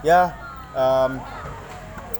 [0.00, 0.32] Ya,
[0.72, 1.20] em,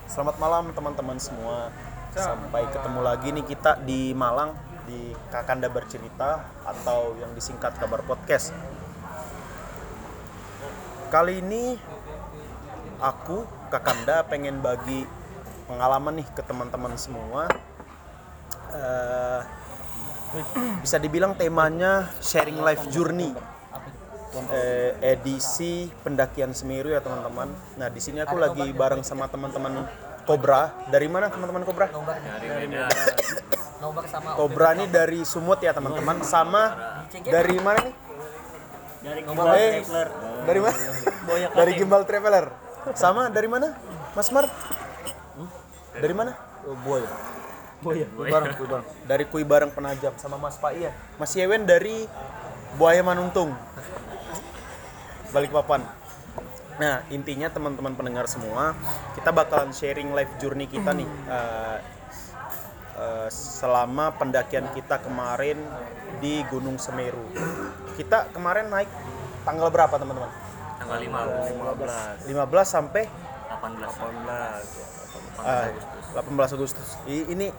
[0.04, 1.72] selamat malam teman-teman semua.
[2.12, 4.53] Sampai ketemu lagi nih kita di Malang
[4.84, 8.53] di Kakanda Bercerita atau yang disingkat Kabar Podcast.
[11.08, 11.80] Kali ini
[13.01, 15.08] aku Kakanda pengen bagi
[15.65, 17.48] pengalaman nih ke teman-teman semua.
[18.77, 19.41] Eh,
[20.84, 23.33] bisa dibilang temanya sharing life journey
[24.55, 27.51] eh, edisi pendakian Semeru ya teman-teman.
[27.77, 29.87] Nah di sini aku lagi bareng sama teman-teman
[30.25, 30.70] Kobra.
[30.91, 31.87] Dari mana teman-teman Kobra?
[34.37, 36.23] Kobra ini dari Sumut ya teman-teman.
[36.23, 36.62] Sama
[37.27, 37.95] dari mana nih?
[39.01, 39.80] dari Eh,
[40.45, 40.77] dari mana?
[41.56, 42.47] dari Gimbal Traveler.
[42.92, 43.73] Sama dari mana?
[44.12, 44.47] Mas Mar?
[45.97, 46.33] Dari mana?
[46.84, 47.03] Boy.
[47.81, 48.05] Boy.
[48.28, 48.87] Bareng, Kui Bareng.
[49.09, 50.92] Dari Kui Bareng Penajam sama Mas Pak iya.
[51.17, 52.05] Mas Yewen dari
[52.77, 53.56] Buaya Manuntung.
[55.30, 55.80] Balikpapan.
[56.80, 58.73] Nah, intinya teman-teman pendengar semua,
[59.12, 61.78] kita bakalan sharing life journey kita nih eh,
[62.97, 65.61] eh, selama pendakian kita kemarin
[66.19, 67.20] di Gunung Semeru.
[67.95, 68.89] Kita kemarin naik
[69.45, 70.31] tanggal berapa, teman-teman?
[70.81, 71.12] tanggal 5
[72.25, 74.01] 15 sampai 18
[75.41, 75.69] Ah,
[76.17, 76.89] 18 Agustus.
[77.05, 77.53] I- Ini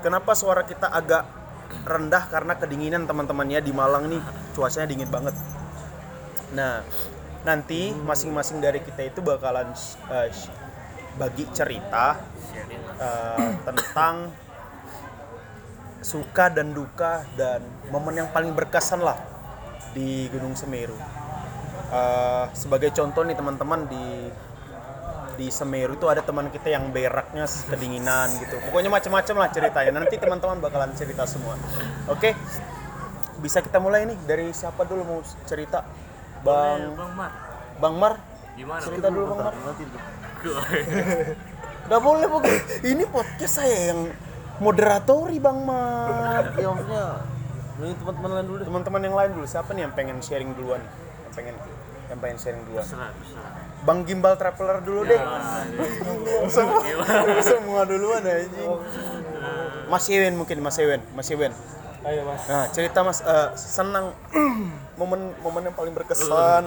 [0.00, 1.28] kenapa suara kita agak
[1.84, 4.20] rendah karena kedinginan teman-temannya di Malang nih
[4.52, 5.36] cuacanya dingin banget.
[6.52, 6.84] Nah,
[7.42, 9.98] nanti masing-masing dari kita itu bakalan sh-
[11.16, 12.20] bagi cerita
[12.96, 14.30] eh, tentang
[16.02, 17.62] suka dan duka dan
[17.94, 19.16] momen yang paling berkesan lah
[19.94, 20.96] di Gunung Semeru.
[21.92, 24.06] Eh, sebagai contoh nih teman-teman di
[25.32, 28.60] di Semeru itu ada teman kita yang beraknya kedinginan gitu.
[28.68, 29.92] Pokoknya macam-macam lah ceritanya.
[30.04, 31.56] Nanti teman-teman bakalan cerita semua.
[32.12, 32.36] Oke.
[33.40, 35.82] Bisa kita mulai nih dari siapa dulu mau cerita?
[36.42, 37.32] Bang Bang Mat
[37.78, 38.14] Bang Mar.
[38.58, 39.54] gimana Cerita dulu Bang Mar.
[41.90, 42.60] Gak boleh pokoknya.
[42.86, 44.10] Ini podcast saya yang
[44.62, 46.54] moderatori Bang Mar.
[46.58, 47.06] ya maksudnya
[47.82, 50.82] ini teman-teman lain dulu deh Teman-teman yang lain dulu siapa nih yang pengen sharing duluan?
[51.26, 51.54] Yang pengen
[52.10, 52.84] yang pengen sharing duluan?
[52.86, 53.52] Terserah, terserah.
[53.82, 55.18] Bang Gimbal Traveler dulu deh.
[56.54, 56.82] semua,
[57.42, 58.70] semua duluan anjing.
[59.90, 61.50] Mas Yewen mungkin Mas Yewen, Mas Yewen.
[62.02, 62.42] Ayo mas.
[62.50, 64.14] Nah, cerita Mas eh, senang.
[65.00, 66.64] Momen momen yang paling berkesan.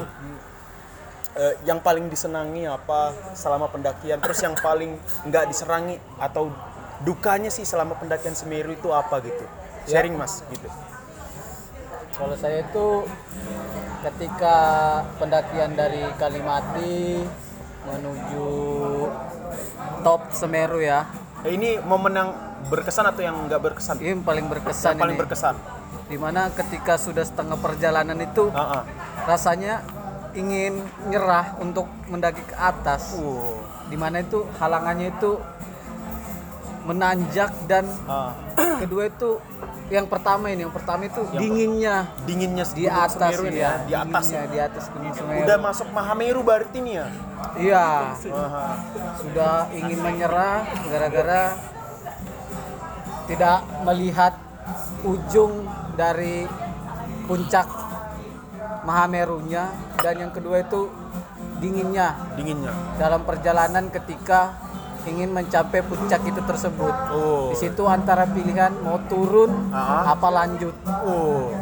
[1.35, 4.23] eh, yang paling disenangi apa selama pendakian?
[4.23, 4.95] Terus yang paling
[5.27, 6.47] nggak diserangi atau
[7.03, 9.43] dukanya sih selama pendakian Semeru itu apa gitu?
[9.85, 10.67] Sharing mas gitu.
[12.15, 13.03] Kalau saya itu
[14.07, 14.57] ketika
[15.19, 17.27] pendakian dari Kalimati
[17.85, 18.49] menuju
[20.01, 21.03] top Semeru ya
[21.45, 22.29] Eh, ini momen yang
[22.73, 25.21] berkesan atau yang nggak berkesan ini yang paling berkesan yang paling ini.
[25.21, 25.55] berkesan
[26.09, 28.83] di mana ketika sudah setengah perjalanan itu Ah, ah.
[29.29, 29.85] rasanya
[30.33, 35.37] ingin nyerah untuk mendaki ke atas Uh, di mana itu halangannya itu
[36.89, 38.33] menanjak dan ah.
[38.81, 39.37] kedua itu
[39.85, 42.09] yang pertama ini yang pertama itu dinginnya.
[42.25, 45.41] dinginnya di atas Semeru ini ya, di atas dinginnya di atas gunung Semeru.
[45.45, 47.07] udah masuk Mahameru berarti nih ya?
[47.55, 47.87] Iya.
[48.17, 48.65] Aha.
[49.21, 51.43] sudah ingin menyerah gara-gara
[53.25, 54.33] tidak melihat
[55.05, 55.65] ujung
[55.97, 56.45] dari
[57.25, 57.67] puncak
[58.85, 59.73] Mahamerunya.
[59.97, 60.93] Dan yang kedua itu
[61.57, 62.13] dinginnya.
[62.37, 62.73] Dinginnya.
[63.01, 64.53] Dalam perjalanan ketika
[65.05, 66.93] ingin mencapai puncak itu tersebut.
[67.11, 70.11] oh Di situ antara pilihan mau turun Ah.
[70.11, 70.75] apa lanjut.
[71.05, 71.53] oh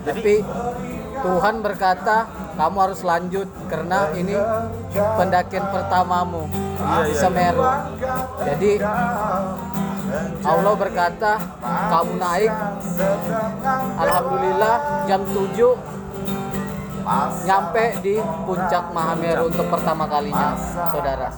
[0.00, 0.40] Tapi
[1.20, 2.24] Tuhan berkata
[2.56, 4.32] kamu harus lanjut karena ini
[4.92, 6.48] pendakian pertamamu
[6.80, 7.60] Iya, di iya, Semeru.
[8.40, 8.72] Jadi
[10.40, 12.52] Allah berkata kamu naik
[13.96, 15.76] Alhamdulillah jam 7
[17.44, 18.14] nyampe di
[18.46, 20.54] puncak Mahameru untuk pertama kalinya
[20.88, 21.28] saudara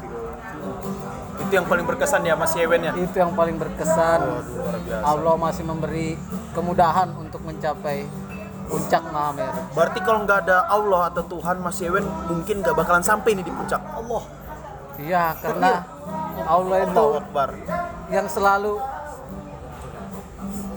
[1.52, 2.96] itu yang paling berkesan ya Mas Yewen ya?
[2.96, 4.24] Itu yang paling berkesan.
[4.24, 5.04] Biasa.
[5.04, 6.16] Allah masih memberi
[6.56, 8.08] kemudahan untuk mencapai
[8.72, 13.36] puncak Mahameru berarti kalau nggak ada Allah atau Tuhan Mas Yewen mungkin nggak bakalan sampai
[13.36, 14.24] nih di puncak Allah.
[14.96, 15.84] Iya, karena
[16.48, 17.50] Allah itu Akbar.
[18.08, 18.80] yang selalu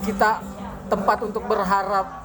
[0.03, 0.43] kita
[0.91, 2.24] tempat untuk berharap.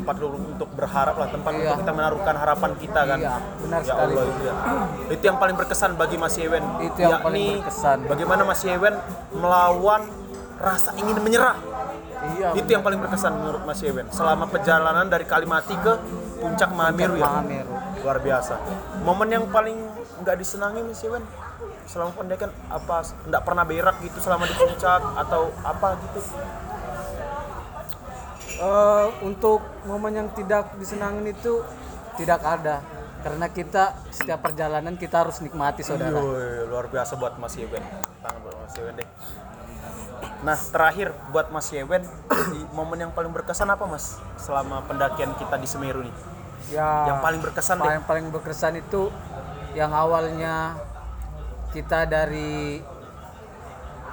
[0.00, 1.60] Tempat untuk berharap lah tempat Iya.
[1.62, 4.10] untuk kita menaruhkan harapan kita kan Iya, benar ya sekali.
[4.10, 4.54] Allah itu ya.
[5.10, 7.98] itu yang paling berkesan bagi Mas Yewen Itu yang paling Yakni berkesan.
[8.06, 8.94] bagaimana Mas Yewen
[9.30, 10.02] melawan
[10.56, 11.56] rasa ingin menyerah
[12.30, 12.52] Iya.
[12.54, 15.92] itu yang paling berkesan menurut Mas Yewen selama perjalanan dari Kalimati ke
[16.36, 17.72] puncak Mahameru ya Mahameru.
[18.00, 18.54] luar biasa
[19.00, 19.76] momen yang paling
[20.18, 21.24] nggak disenangi Mas Yewen
[21.84, 26.20] selama pendakian apa nggak pernah berak gitu selama di puncak atau apa gitu
[28.60, 31.64] Eh, untuk momen yang tidak disenangin itu
[32.16, 32.84] tidak ada.
[33.20, 37.84] karena kita setiap perjalanan kita harus nikmati saudara Yoi, luar biasa buat Mas Yewen.
[38.24, 39.08] Tangan buat Mas Yewen deh.
[40.40, 42.00] Nah, terakhir buat Mas Yewen,
[42.48, 46.16] di momen yang paling berkesan apa Mas selama pendakian kita di Semeru nih?
[46.72, 47.84] ya Yang paling berkesan deh.
[47.84, 49.12] paling paling berkesan itu
[49.76, 50.80] yang awalnya
[51.76, 52.80] kita dari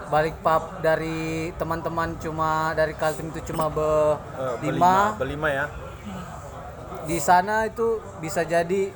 [0.07, 4.15] balik pap dari teman-teman cuma dari Kaltim itu cuma be
[4.63, 5.19] lima.
[5.19, 5.65] berlima ya.
[7.07, 8.92] di sana itu bisa jadi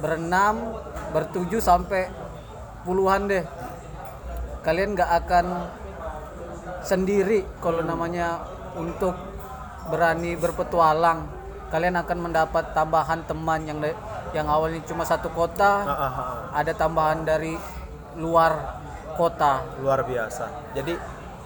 [0.00, 0.76] berenam
[1.12, 2.10] bertujuh sampai
[2.84, 3.44] puluhan deh.
[4.64, 5.46] Kalian nggak akan
[6.84, 8.44] sendiri kalau namanya
[8.76, 9.16] untuk
[9.88, 11.28] berani berpetualang.
[11.72, 13.80] Kalian akan mendapat tambahan teman yang
[14.36, 16.28] yang awalnya cuma satu kota Ah, ah, ah.
[16.54, 17.56] ada tambahan dari
[18.18, 18.83] luar
[19.14, 20.74] kota Luar biasa.
[20.76, 20.94] Jadi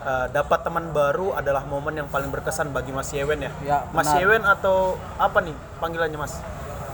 [0.02, 3.52] eh, dapat teman baru adalah momen yang paling berkesan bagi Mas Yewen ya.
[3.64, 4.08] Ya, Mas.
[4.16, 6.34] Yewen atau apa nih panggilannya Mas?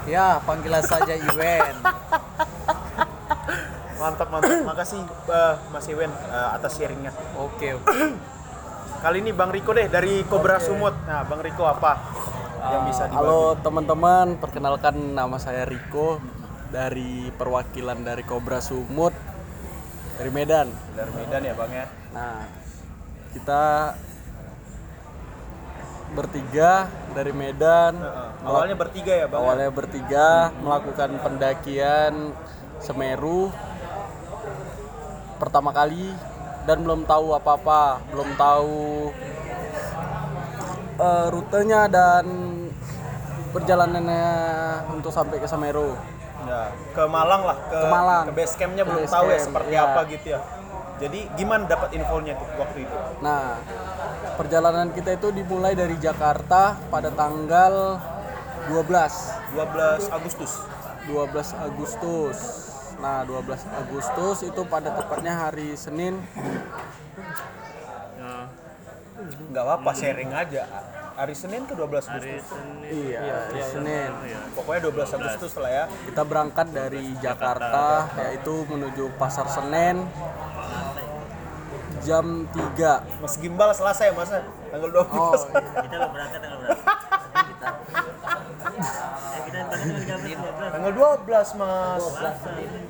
[0.04, 1.76] ya panggilan saja Iwen
[3.94, 4.52] Mantap mantap.
[4.68, 5.00] Makasih
[5.32, 7.12] eh, Mas Yewen eh, atas sharingnya.
[7.40, 7.88] oke oke
[9.04, 10.96] Kali ini Bang Riko deh dari Cobra Sumut.
[11.04, 12.00] Nah, Bang Riko apa
[12.72, 13.20] yang bisa dibagi?
[13.20, 16.24] Halo teman-teman, perkenalkan nama saya Riko
[16.72, 19.12] dari perwakilan dari Kobra Sumut
[20.18, 20.68] dari Medan.
[20.94, 21.86] Dari Medan ya Bang ya.
[22.14, 22.38] Nah,
[23.34, 23.64] kita
[26.14, 27.98] bertiga dari Medan.
[27.98, 28.28] Heeh.
[28.46, 29.40] Awalnya bertiga ya Bang.
[29.40, 29.44] ya?
[29.44, 30.28] Awalnya bertiga
[30.62, 32.14] melakukan pendakian
[32.84, 33.48] Semeru
[35.40, 36.12] pertama kali
[36.68, 39.10] dan belum tahu apa-apa, belum tahu
[41.00, 42.24] eh, rutenya dan
[43.50, 44.26] perjalanannya
[44.94, 45.96] untuk sampai ke Semeru.
[46.44, 46.62] Ya,
[46.92, 48.24] ke Malang lah, ke, Ke Malang.
[48.28, 49.84] ke base campnya Ke belum base tahu ya camp, seperti iya.
[49.84, 50.40] apa gitu ya.
[50.94, 52.96] Jadi gimana dapat infonya tuh waktu itu?
[53.18, 53.58] Nah,
[54.38, 57.98] perjalanan kita itu dimulai dari Jakarta pada tanggal
[58.70, 58.78] 12
[59.58, 60.52] 12 Agustus.
[61.10, 62.38] 12 Agustus.
[63.02, 66.22] Nah, 12 Agustus itu pada tepatnya hari Senin.
[68.16, 68.46] Nah,
[69.50, 70.62] Nggak apa-apa sharing aja.
[71.14, 72.58] Hari Senin ke 12 hari Agustus.
[72.58, 74.10] Senin Iya, hari Senin.
[74.50, 75.84] Pokoknya 12 Agustus lah ya.
[76.10, 80.10] Kita berangkat dari Jakarta yaitu menuju Pasar Senen
[82.02, 83.22] jam 3.
[83.22, 84.26] Mas Gimbal Selasa ya Mas?
[84.74, 85.06] Tanggal 12.
[85.14, 86.82] Oh, kita lo berangkat tanggal berapa?
[87.46, 87.68] kita.
[89.14, 89.86] Ya, kita tanggal
[90.18, 92.02] 13 Tanggal 12 Mas.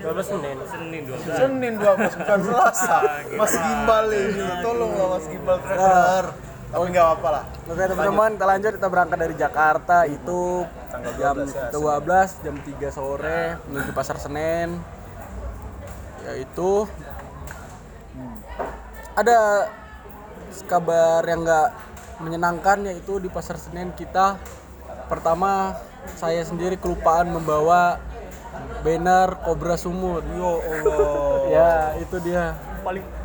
[0.00, 0.56] 12 Senin.
[0.64, 1.28] Senin 12.
[1.28, 2.96] Senin 12 bukan Selasa.
[3.36, 4.46] Mas Gimbal ini.
[4.64, 6.26] Tolonglah Mas Gimbal traveler.
[6.74, 7.44] Tapi nggak apa-apa lah.
[7.70, 12.56] Oke teman-teman, kita lanjut kita berangkat dari Jakarta itu Tanggal jam 12 ya, 12 jam
[12.58, 14.82] 3 sore menuju Pasar Senen.
[16.26, 16.90] Yaitu
[19.14, 19.70] ada
[20.66, 21.68] kabar yang nggak
[22.18, 24.42] menyenangkan yaitu di Pasar Senen kita
[25.06, 25.78] pertama
[26.18, 28.02] saya sendiri kelupaan membawa
[28.82, 30.26] banner Cobra Sumut.
[30.34, 31.38] Yo Allah.
[31.54, 31.72] Ya,
[32.02, 32.58] itu dia.
[32.82, 33.23] Paling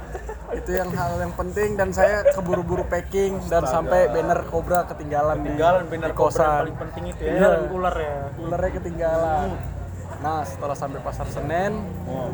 [0.50, 5.54] Itu yang hal yang penting dan saya keburu-buru packing dan sampai banner Cobra ketinggalan, di-
[5.54, 6.42] tinggalan banner di kosan.
[6.42, 7.32] yang paling penting itu ya.
[7.32, 7.50] Iya.
[7.70, 8.16] ular ya.
[8.40, 9.48] Ularnya ketinggalan.
[10.20, 11.74] Nah, setelah sampai Pasar Senen,
[12.04, 12.34] Oh.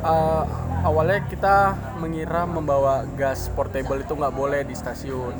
[0.00, 0.42] eh,
[0.82, 1.56] awalnya kita
[1.96, 5.34] mengira membawa gas portable itu nggak boleh di stasiun.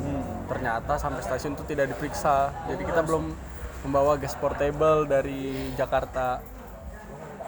[0.45, 2.51] Ternyata sampai stasiun itu tidak diperiksa.
[2.67, 3.31] Jadi kita belum
[3.81, 6.41] membawa gas portable dari Jakarta.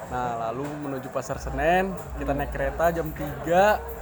[0.07, 3.96] Nah, lalu menuju Pasar Senen, kita naik kereta jam 3.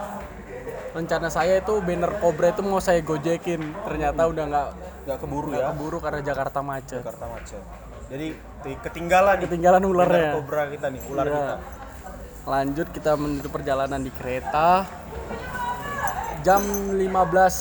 [0.91, 3.63] Rencana saya itu banner Cobra itu mau saya gojekin.
[3.85, 4.69] Ternyata udah nggak
[5.01, 5.71] Nggak keburu ya.
[5.71, 7.01] keburu karena Jakarta macet.
[7.01, 7.63] Jakarta macet.
[8.11, 8.27] Jadi
[8.61, 10.31] ti- ketinggalan nih Ketinggalan banner ularnya.
[10.35, 11.33] Cobra kita nih, ular Iya.
[11.33, 11.55] kita.
[12.43, 14.85] Lanjut kita menuju perjalanan di kereta.
[16.41, 17.55] Jam 15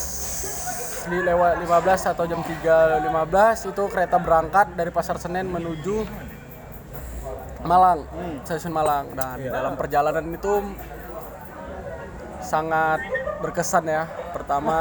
[1.06, 6.08] li- lewat 15 atau jam 3.15 itu kereta berangkat dari Pasar Senen menuju
[7.60, 8.08] Malang,
[8.44, 9.12] stasiun Malang.
[9.12, 10.54] Dan dalam perjalanan itu
[12.40, 13.04] sangat
[13.40, 14.04] berkesan ya.
[14.32, 14.78] Pertama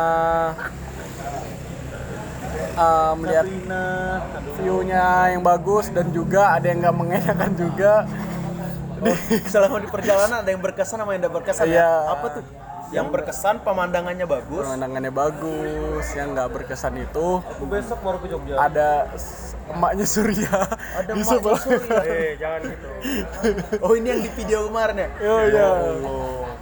[2.78, 3.46] uh, melihat
[4.56, 8.06] view-nya yang bagus dan juga ada yang nggak mengenakan juga.
[9.46, 11.86] selama di perjalanan ada yang berkesan sama yang tidak berkesan Iya.
[11.86, 11.90] ya.
[12.18, 12.44] Apa tuh?
[12.88, 14.64] Yang berkesan pemandangannya bagus.
[14.64, 18.56] Pemandangannya bagus, yang nggak berkesan itu Aku besok baru ke Jogja.
[18.56, 19.12] ada
[19.68, 20.56] emaknya Surya
[20.96, 21.60] Ada di emaknya sebelah.
[21.60, 22.00] Surya.
[22.08, 22.88] Eh, jangan gitu.
[23.84, 25.08] Oh, ini yang di video kemarin ya?
[25.28, 25.68] Oh iya.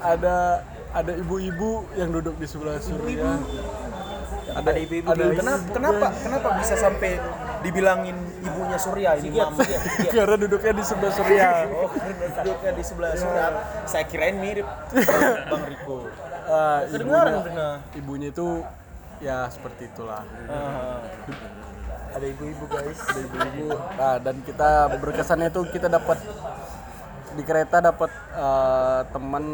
[0.02, 0.36] Ada
[0.96, 3.38] ada ibu-ibu yang duduk di sebelah Surya.
[4.46, 5.32] Ada Ibu-ibu dulu.
[5.34, 7.18] Kenapa kenapa kenapa bisa sampai
[7.66, 8.14] dibilangin
[8.46, 9.80] ibunya Surya ini mama dia?
[10.14, 11.48] karena duduknya di sebelah Surya.
[11.66, 12.12] Oh, karena
[12.46, 13.46] duduknya di sebelah Surya.
[13.90, 14.66] Saya kirain mirip
[15.50, 16.06] Bang Riko.
[16.94, 17.42] Kedengaran
[17.98, 18.62] ibunya, itu
[19.18, 21.00] ya seperti itulah Ah,
[22.16, 26.20] ada ibu-ibu guys ada ibu-ibu nah dan kita berkesannya itu kita dapat
[27.36, 29.44] di kereta dapat eh, teman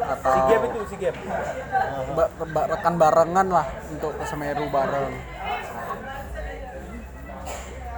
[0.00, 1.14] atau si gap itu si gap.
[2.12, 5.12] Ba- ba- rekan barengan lah untuk ke Semeru bareng.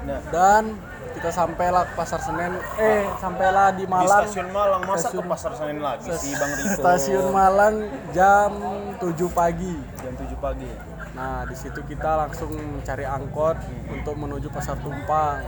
[0.01, 0.21] Nah.
[0.31, 0.63] Dan
[1.11, 2.55] kita sampailah ke pasar Senen.
[2.79, 4.25] Eh sampailah di di Malang.
[4.25, 6.75] stasiun Malang masa ke Stasiun- pasar Senen lagi si Bang Riko?
[6.77, 7.75] stasiun Malang
[8.11, 8.51] jam
[8.97, 9.75] 7 pagi.
[9.97, 10.71] Jam 7 pagi.
[11.11, 13.59] Nah, di situ kita langsung cari angkot
[13.91, 15.43] untuk menuju Pasar Tumpang.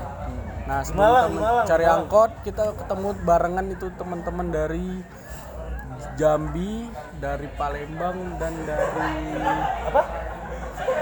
[0.70, 1.98] Nah, sebelum Malang, kita Malang, cari Malang.
[1.98, 4.88] angkot, kita ketemu barengan itu teman-teman dari
[6.14, 6.86] Jambi,
[7.18, 9.10] dari Palembang dan dari
[9.82, 10.02] apa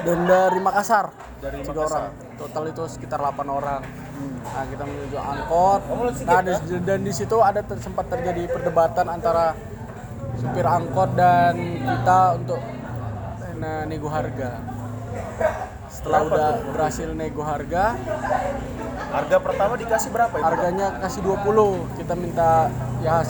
[0.02, 1.12] dan dari Makassar.
[1.38, 2.00] Dari Tiga Makassar.
[2.00, 2.12] orang.
[2.38, 3.82] Total itu sekitar 8 orang.
[4.40, 5.80] Nah, kita menuju angkot.
[6.25, 9.52] Nah, di- dan di situ ada ter- sempat terjadi perdebatan antara
[10.34, 12.60] supir angkot dan kita untuk
[13.58, 14.64] nah, nego harga.
[15.88, 17.98] Setelah udah berhasil nego harga,
[19.08, 21.98] harga pertama dikasih berapa itu harganya kasih 20.
[22.00, 22.68] Kita minta
[23.00, 23.24] ya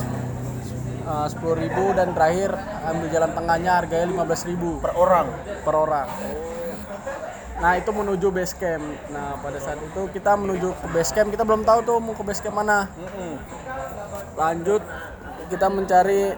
[1.29, 2.53] sepuluh ribu dan terakhir
[2.85, 5.27] ambil jalan tengahnya harganya 15.000 per orang
[5.65, 6.09] per orang.
[7.59, 8.85] Nah itu menuju base camp.
[9.11, 12.23] Nah pada saat itu kita menuju ke base camp kita belum tahu tuh mau ke
[12.23, 12.93] base camp mana.
[14.37, 14.85] Lanjut
[15.49, 16.37] kita mencari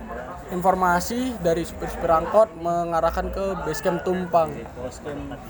[0.50, 4.54] informasi dari supir-supir angkot mengarahkan ke base camp Tumpang.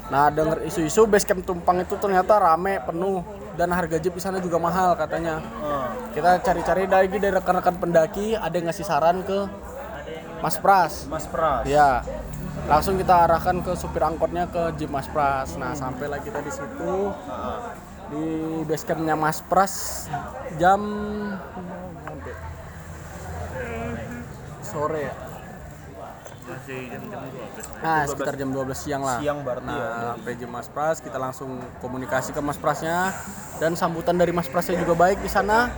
[0.09, 3.21] Nah dengar isu-isu base camp Tumpang itu ternyata rame penuh
[3.61, 5.45] dan harga jeep di sana juga mahal katanya.
[5.61, 5.93] Ah.
[6.17, 9.45] Kita cari-cari lagi dari rekan-rekan pendaki ada yang ngasih saran ke
[10.41, 11.05] Mas Pras.
[11.05, 12.01] Mas Pras Ya,
[12.65, 15.61] langsung kita arahkan ke supir angkotnya ke Jeep Mas Pras.
[15.61, 17.77] Nah, sampailah kita di situ Ah.
[18.09, 18.25] di
[18.65, 20.09] base campnya Mas Pras
[20.57, 20.81] jam
[24.65, 25.30] sore ya.
[26.51, 27.81] Masih jam-jam 12.
[27.81, 29.19] Nah, sekitar jam 12 siang lah.
[29.19, 29.87] Siang berarti ya.
[29.87, 33.15] Nah, sampai Jeep Mas Pras kita langsung komunikasi ke Mas Prasnya
[33.57, 35.71] dan sambutan dari Mas Prasnya juga baik di sana.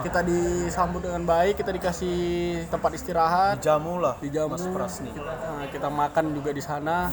[0.00, 2.16] Kita disambut dengan baik, kita dikasih
[2.66, 4.56] tempat istirahat, dijamu lah dijamu.
[4.56, 7.12] Mas Pras nih Nah, kita makan juga di sana.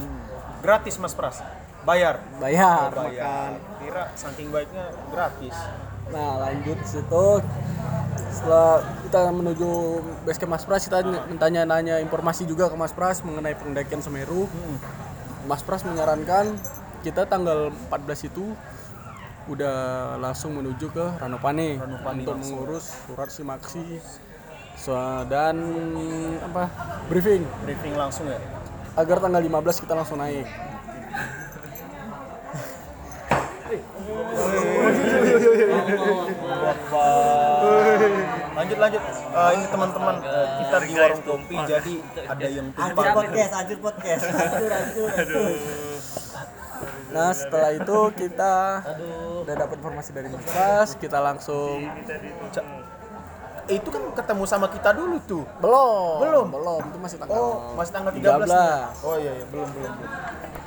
[0.57, 1.37] gratis Mas Pras
[1.85, 3.13] bayar Bayar, makan.
[3.13, 5.55] bayar kira saking baiknya gratis
[6.11, 7.25] Nah lanjut situ.
[8.31, 9.69] Setelah kita menuju
[10.23, 11.01] base camp Mas Pras kita
[11.41, 14.45] tanya nanya informasi juga ke Mas Pras mengenai pendakian Semeru.
[15.49, 16.53] Mas Pras menyarankan
[17.01, 18.53] kita tanggal 14 itu
[19.47, 19.75] udah
[20.19, 22.67] langsung menuju ke Ranupane, Ranupane untuk langsung.
[22.67, 24.03] mengurus surat simaksi.
[24.75, 25.55] So- dan
[26.43, 26.67] apa?
[27.07, 27.47] Briefing.
[27.63, 28.37] Briefing langsung ya?
[28.99, 30.45] Agar tanggal 15 kita langsung naik.
[38.57, 39.01] Lanjut lanjut.
[39.07, 41.93] Eh, ini teman-teman eh, kita di warung kopi jadi
[42.27, 44.23] ada yang Anjir tumpah podcast, anjir podcast.
[44.27, 45.57] Anjir, anjir, anjir.
[47.07, 48.53] Nah setelah itu kita
[49.43, 51.87] udah dapat informasi dari Mas kita langsung
[53.67, 55.43] itu kan ketemu sama kita dulu tuh?
[55.59, 56.47] Belum Belum?
[56.55, 56.81] belum.
[56.87, 58.47] Itu masih tanggal oh masih tanggal 13, 13.
[58.47, 58.79] nih.
[59.03, 59.45] oh iya iya.
[59.51, 60.11] Belum belum belum.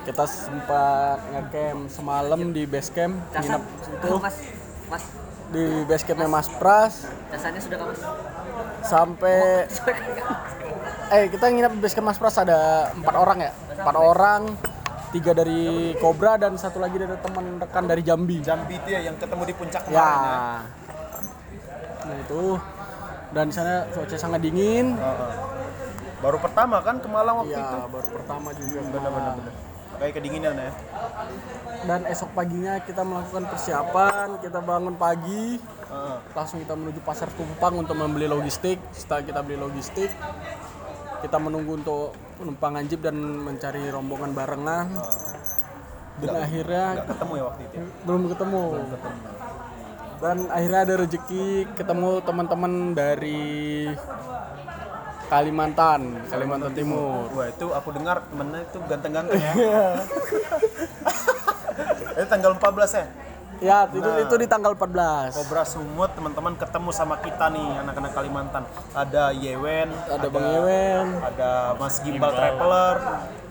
[0.04, 4.04] Kita sempat ngecamp semalam di base camp nginep situ.
[4.04, 4.36] Halo, mas,
[4.92, 5.04] mas,
[5.50, 7.11] di base campnya Mas Pras.
[7.30, 7.95] Casannya sudah kamu?
[8.80, 9.69] sampai
[11.14, 13.52] eh kita nginep di camp Mas Pras ada empat orang ya?
[13.76, 14.42] Empat orang.
[15.11, 18.38] Tiga dari Cobra dan satu lagi dari teman rekan dari Jambi.
[18.47, 19.90] Jambi itu ya yang ketemu di puncak ya.
[19.90, 20.38] kemarin ya.
[22.07, 22.45] Nah itu.
[23.35, 24.95] Dan di sana cuaca sangat dingin.
[24.95, 25.33] Heeh.
[26.21, 27.76] baru pertama kan ke Malang waktu itu?
[27.80, 29.35] ya baru pertama juga benar-benar.
[29.40, 29.69] Benar
[30.00, 30.73] kayak kedinginan ya.
[31.85, 36.16] Dan esok paginya kita melakukan persiapan kita bangun pagi Heeh.
[36.33, 38.80] langsung kita menuju pasar tumpang untuk membeli logistik.
[38.97, 40.09] Setelah kita beli logistik
[41.21, 44.88] kita menunggu untuk penumpangan jeep dan mencari rombongan barengan.
[46.21, 47.87] Dan akhirnya nggak ketemu ya waktu itu ya?
[48.04, 48.64] belum ketemu.
[50.21, 51.45] Dan akhirnya ada rezeki
[51.76, 53.88] ketemu teman-teman dari
[55.30, 59.52] Kalimantan Kalimantan Timur Wah itu aku dengar temennya itu ganteng-ganteng ya.
[62.18, 63.06] itu tanggal 14 ya.
[63.60, 68.66] ya itu itu di tanggal 14 Kobra Sumut teman-teman ketemu sama kita nih anak-anak Kalimantan.
[68.90, 72.96] Ada Yewen, ada Bang Yewen ada Mas Gimbal Traveler,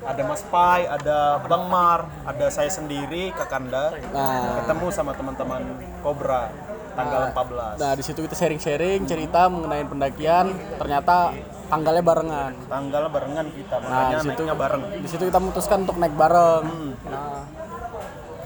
[0.04, 3.96] ada Mas Pai, ada Bang Mar, ada saya sendiri Kakanda.
[4.12, 5.64] nah Ketemu sama teman-teman
[6.04, 6.52] Kobra
[7.00, 7.80] tanggal 14.
[7.80, 10.52] Nah, di situ kita sharing-sharing cerita mengenai pendakian.
[10.76, 11.32] Ternyata
[11.70, 12.54] tanggalnya barengan.
[12.66, 14.82] Tanggal barengan kita, Nah, makanya di situ naiknya bareng.
[14.90, 16.64] Di situ kita memutuskan untuk naik bareng.
[17.06, 17.42] Nah,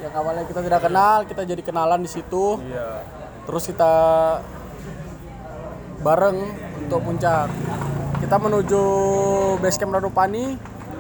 [0.04, 2.60] yang awalnya kita tidak kenal, kita jadi kenalan di situ.
[2.60, 3.08] Iya.
[3.48, 3.94] Terus kita
[6.04, 6.38] bareng
[6.84, 7.48] untuk puncak.
[8.20, 8.84] Kita menuju
[9.60, 10.56] base camp Ranupani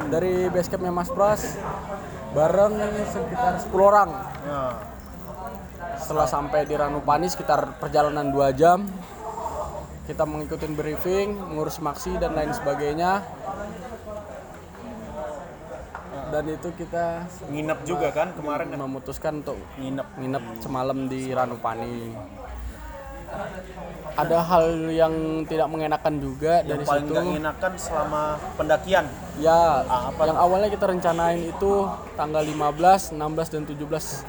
[0.08, 1.60] dari base campnya Mas Pras.
[2.34, 2.74] bareng
[3.13, 4.74] sekitar 10 orang Nah,
[6.01, 8.89] setelah sampai di Ranupani sekitar perjalanan 2 jam
[10.04, 13.24] kita mengikuti briefing mengurus maksi dan lain sebagainya
[16.34, 18.78] dan itu kita nginep juga kan kemarin ya?
[18.82, 20.08] memutuskan untuk nginep.
[20.18, 22.10] nginep semalam di Ranupani
[24.14, 29.06] ada hal yang tidak mengenakan juga Yang dari paling situ nggak enakan selama pendakian.
[29.42, 31.72] ya Ah, apa yang awalnya kita rencanain itu
[32.14, 34.22] tanggal 15 16 dan 17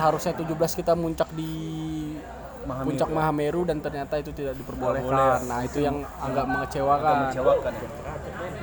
[0.00, 1.52] harusnya 17 kita muncak di
[2.68, 2.86] Mahameru.
[2.86, 5.48] puncak Mahameru dan ternyata itu tidak diperbolehkan boleh.
[5.48, 7.88] nah itu yang agak mengecewakan Mengecewakan ya.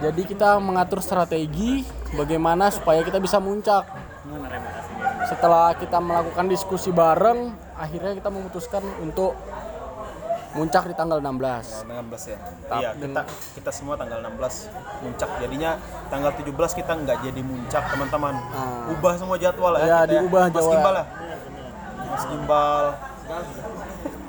[0.05, 1.81] jadi kita mengatur strategi
[2.13, 3.83] bagaimana supaya kita bisa muncak
[5.25, 9.33] setelah kita melakukan diskusi bareng akhirnya kita memutuskan untuk
[10.53, 12.37] muncak di tanggal 16 Tanggal 16 ya.
[12.79, 13.21] Iya, kita
[13.59, 14.71] kita semua tanggal 16
[15.03, 15.29] muncak.
[15.37, 15.75] Jadinya
[16.07, 18.39] tanggal 17 kita nggak jadi muncak, teman-teman.
[18.55, 18.87] Ah.
[18.87, 19.83] Ubah semua jadwal ya.
[19.83, 20.71] Ya, kita diubah Mas jadwal.
[20.71, 21.05] Gimbal lah.
[22.07, 22.83] Mas Gimbal.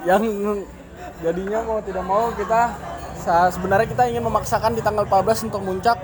[0.07, 0.23] Yang
[1.21, 2.63] jadinya mau tidak mau kita
[3.51, 5.99] sebenarnya kita ingin memaksakan di tanggal 14 untuk muncak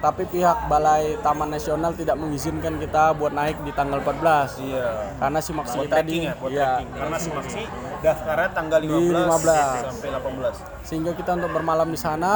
[0.00, 5.16] tapi pihak Balai Taman Nasional tidak mengizinkan kita buat naik di tanggal 14 Iya.
[5.16, 6.70] karena si maksi Buat kita di ya, buat iya.
[6.84, 7.62] Karena si Maksi
[8.04, 9.88] daftarnya tanggal 15, 15.
[9.88, 10.56] sampai 18.
[10.84, 12.32] sehingga kita untuk bermalam di sana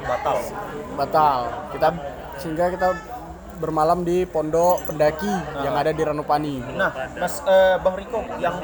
[0.00, 0.38] Batal.
[0.94, 1.38] batal
[1.74, 1.88] kita
[2.38, 2.88] sehingga kita
[3.60, 5.28] bermalam di pondok pendaki
[5.60, 8.56] yang ada di Ranupani Nah, Mas eh, Bang Riko, yang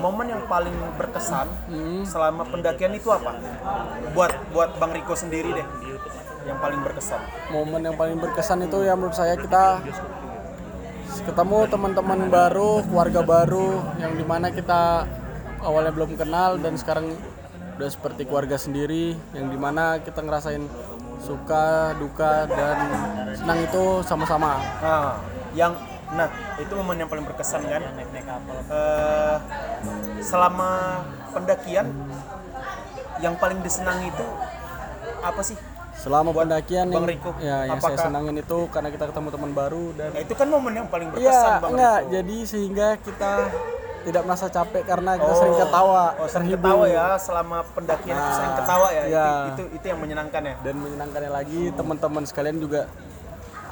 [0.00, 2.02] momen yang paling berkesan Hmm.
[2.02, 3.36] selama pendakian itu apa?
[4.10, 5.66] Buat buat Bang Riko sendiri deh.
[6.42, 7.20] Yang paling berkesan.
[7.52, 9.78] momen yang paling berkesan itu ya menurut saya kita
[11.22, 15.06] ketemu teman-teman baru, keluarga baru yang di mana kita
[15.62, 17.14] awalnya belum kenal dan sekarang
[17.78, 20.66] udah seperti keluarga sendiri yang di mana kita ngerasain
[21.22, 22.76] suka, duka dan
[23.38, 24.58] senang itu sama-sama.
[24.82, 25.16] Nah,
[25.54, 25.72] yang
[26.12, 26.28] nah
[26.60, 27.80] itu momen yang paling berkesan kan.
[27.80, 29.36] Eh,
[30.20, 31.00] selama
[31.32, 31.86] pendakian
[33.22, 34.26] yang paling disenangi itu
[35.22, 35.56] apa sih?
[35.92, 39.50] Selama Buat pendakian Bang yang, Riko, ya, yang saya senangin itu karena kita ketemu teman
[39.54, 41.98] baru dan Nah, itu kan momen yang paling berkesan Iya, Bang enggak.
[42.02, 42.10] Riko.
[42.10, 43.32] Jadi sehingga kita
[44.02, 46.68] tidak merasa capek karena kita sering ketawa, Oh, sering terhibur.
[46.68, 49.02] ketawa ya selama pendakian itu sering Nah, ketawa ya.
[49.04, 49.26] iya.
[49.48, 50.54] Itu, itu itu yang menyenangkan ya.
[50.60, 52.82] Dan menyenangkannya lagi teman-teman sekalian juga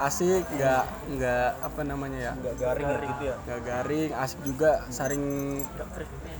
[0.01, 3.37] asik, nggak nggak apa namanya ya, Enggak garing gitu ya.
[3.39, 5.25] nggak garing, asik juga, saring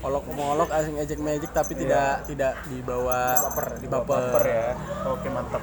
[0.01, 4.17] olok molok, asing ejek mejek tapi tidak tidak dibawa Baper, di baper.
[4.33, 4.67] baper ya.
[5.05, 5.61] Oke, mantap.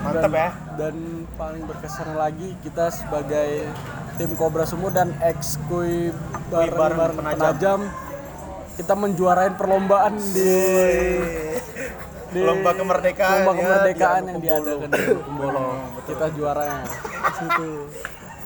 [0.00, 0.48] Mantap ya.
[0.74, 0.94] Dan
[1.38, 3.62] paling berkesan lagi kita sebagai
[4.20, 6.12] tim Cobra Sumo dan ex Kui
[6.52, 7.40] bareng, bareng bareng penajam.
[7.40, 7.80] penajam.
[8.76, 10.56] kita menjuarain perlombaan di
[12.30, 15.78] di Lomba kemerdekaan lomba ya, kemerdekaan di yang diadakan di Pembolong.
[16.06, 17.70] Kita juaranya di situ.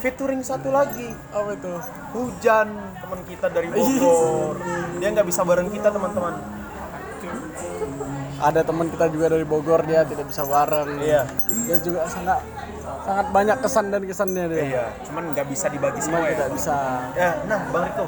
[0.01, 1.11] Featuring satu lagi.
[1.35, 1.75] Apa itu?
[2.17, 2.67] Hujan
[3.03, 4.57] teman kita dari Bogor.
[5.03, 6.35] Dia nggak bisa bareng kita teman-teman.
[8.41, 10.99] Ada teman kita juga dari Bogor dia tidak bisa bareng.
[11.05, 11.29] Iya.
[11.69, 12.41] Dia juga sangat
[13.05, 14.63] sangat banyak kesan dan kesannya dia.
[14.65, 14.85] Iya.
[15.05, 16.33] Cuman nggak bisa dibagi Cuma semua ya.
[16.33, 16.77] tidak bisa.
[17.13, 18.05] Ya, nah Bang Riko,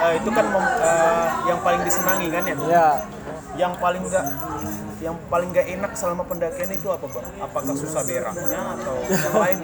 [0.00, 2.54] eh, itu kan mem- eh, yang paling disenangi kan ya.
[2.66, 2.88] Ya,
[3.58, 4.24] Yang paling nggak
[5.00, 7.26] yang paling nggak enak selama pendakian itu apa bang?
[7.40, 9.58] Apakah susah beraknya atau yang lain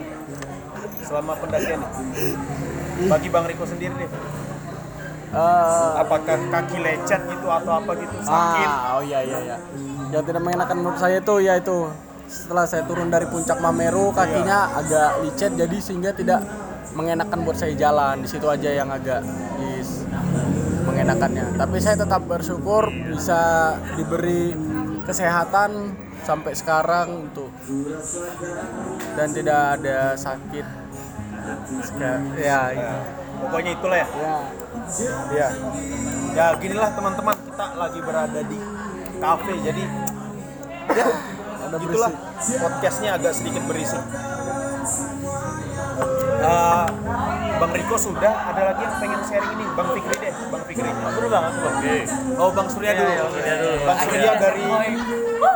[1.01, 1.79] selama pendakian?
[3.07, 4.09] Bagi Bang Riko sendiri deh,
[5.31, 8.69] eh, apakah kaki lecet gitu atau apa gitu sakit?
[8.69, 9.57] Ah, oh iya iya iya.
[10.09, 11.77] Yang tidak mengenakan menurut saya itu ya itu
[12.27, 16.43] setelah saya turun dari puncak Mameru kakinya agak licet jadi sehingga tidak
[16.93, 19.23] mengenakan buat saya jalan di situ aja yang agak
[19.79, 20.03] is
[20.83, 21.55] mengenakannya.
[21.55, 24.51] Tapi saya tetap bersyukur bisa diberi
[25.07, 25.95] kesehatan
[26.27, 27.47] sampai sekarang untuk
[29.15, 30.65] dan tidak ada sakit.
[31.95, 32.91] Ya, Ya,
[33.39, 34.07] pokoknya itulah ya.
[34.11, 34.37] ya.
[35.31, 35.47] Ya,
[36.35, 38.59] ya ginilah teman-teman kita lagi berada di
[39.17, 39.83] kafe jadi
[40.93, 41.07] ya
[41.75, 42.11] gitulah
[42.61, 44.03] podcastnya agak sedikit berisik.
[46.37, 46.87] Eh,
[47.57, 49.65] Bang Riko sudah ada lagi yang pengen sharing ini?
[49.73, 50.89] Bang Fikri deh Bang Fikri.
[50.93, 51.43] Aku dulu bang.
[51.49, 51.75] Aku bang
[52.37, 53.11] oh Bang Surya dulu.
[53.83, 54.65] Bang Surya dari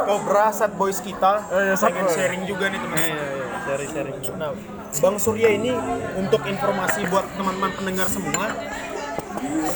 [0.10, 1.46] Cobra Sad Boys kita.
[1.78, 3.18] Pengen sharing juga nih teman-teman.
[3.62, 4.16] Sharing sharing.
[4.42, 4.52] Nah
[5.00, 5.72] Bang Surya ini
[6.18, 8.50] untuk informasi buat teman-teman pendengar semua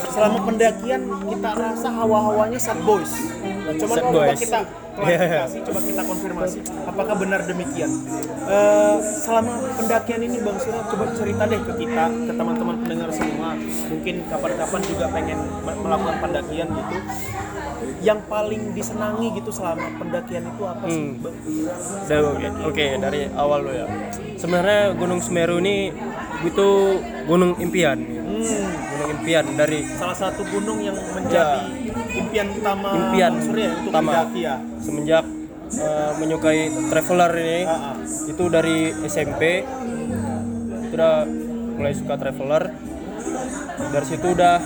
[0.08, 3.12] selama pendakian kita rasa hawa-hawanya sad boys.
[3.66, 4.38] Nah, Sad boys.
[4.38, 4.60] kita
[4.96, 7.92] klarifikasi, coba kita konfirmasi apakah benar demikian.
[8.46, 13.58] Eh, selama pendakian ini Bang Surya coba cerita deh ke kita, ke teman-teman pendengar semua.
[13.86, 16.96] Mungkin kapan-kapan juga pengen me- melakukan pendakian gitu.
[18.02, 21.10] Yang paling disenangi gitu selama pendakian itu apa sih?
[22.08, 23.86] Dan- Oke, dari awal lo ya.
[24.36, 25.90] Sebenarnya Gunung Semeru ini
[26.44, 26.68] itu
[27.26, 27.98] Gunung Impian.
[27.98, 28.68] Hmm,
[29.26, 31.66] Impian dari salah satu gunung yang menjadi
[32.14, 34.56] impian utama impian Surya untuk utama mendaki ya.
[34.78, 35.26] semenjak
[35.76, 36.62] eh, menyukai
[36.94, 37.96] traveler ini Ah, ah.
[38.06, 39.66] itu dari SMP
[40.78, 41.26] itu udah
[41.74, 42.70] mulai suka traveler
[43.90, 44.62] dari situ udah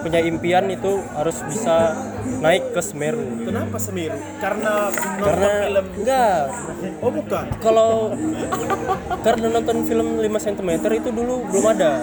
[0.00, 1.92] punya impian itu harus bisa
[2.40, 4.16] naik ke Semeru Kenapa Semeru?
[4.36, 5.84] Karena nonton karena film.
[5.94, 6.40] enggak
[7.00, 7.44] Oh bukan.
[7.60, 7.90] kalau
[9.26, 12.00] karena nonton film 5 cm itu dulu belum ada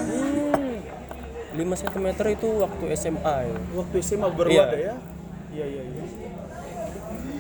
[1.52, 3.58] 5 cm itu waktu SMA ya.
[3.76, 4.64] Waktu SMA baru Iya.
[4.66, 4.96] ada ya.
[5.52, 6.04] Iya iya iya.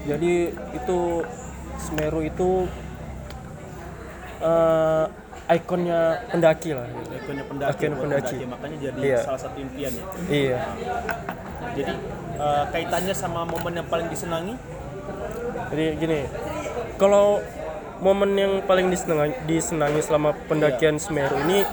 [0.01, 0.33] jadi
[0.75, 0.99] itu
[1.77, 2.49] Semeru itu
[4.41, 5.05] eh,
[5.51, 7.71] ikonnya pendaki lah Ikonnya pendaki.
[7.71, 8.35] Ikonnya buat pendaki.
[8.45, 9.19] Makanya jadi Iya.
[9.23, 10.05] salah satu impian ya.
[10.27, 10.59] iya
[11.71, 11.93] Jadi
[12.35, 14.55] eh, kaitannya sama momen yang paling disenangi
[15.71, 16.19] jadi gini
[16.97, 17.39] kalau
[18.01, 21.63] momen yang paling disenangi, disenangi selama pendakian Semeru ini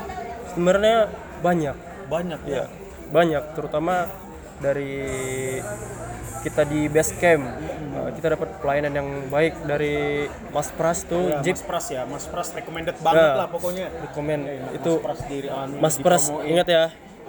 [0.49, 2.55] sebenarnya banyak banyak ya.
[2.55, 2.65] ya
[3.09, 4.09] banyak terutama
[4.59, 4.93] dari
[6.41, 7.45] kita di base camp
[7.89, 12.03] Uh, kita dapat pelayanan yang baik dari Mas Pras tuh Ya, Jeep Mas Pras ya,
[12.05, 13.35] Mas Pras recommended banget Ya.
[13.35, 13.87] lah pokoknya.
[14.13, 14.41] komen
[14.71, 16.47] itu Pras diri anu Mas Pras dipromoin.
[16.49, 16.85] ingat ya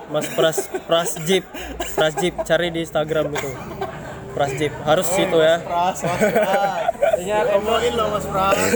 [0.06, 1.42] Mas Pras Pras Jeep
[1.90, 3.50] Pras Jeep cari di Instagram itu
[4.30, 6.82] Pras Jeep harus situ ya Pras, Mas Pras.
[7.24, 8.58] Iya, Promoin loh Mas Pras.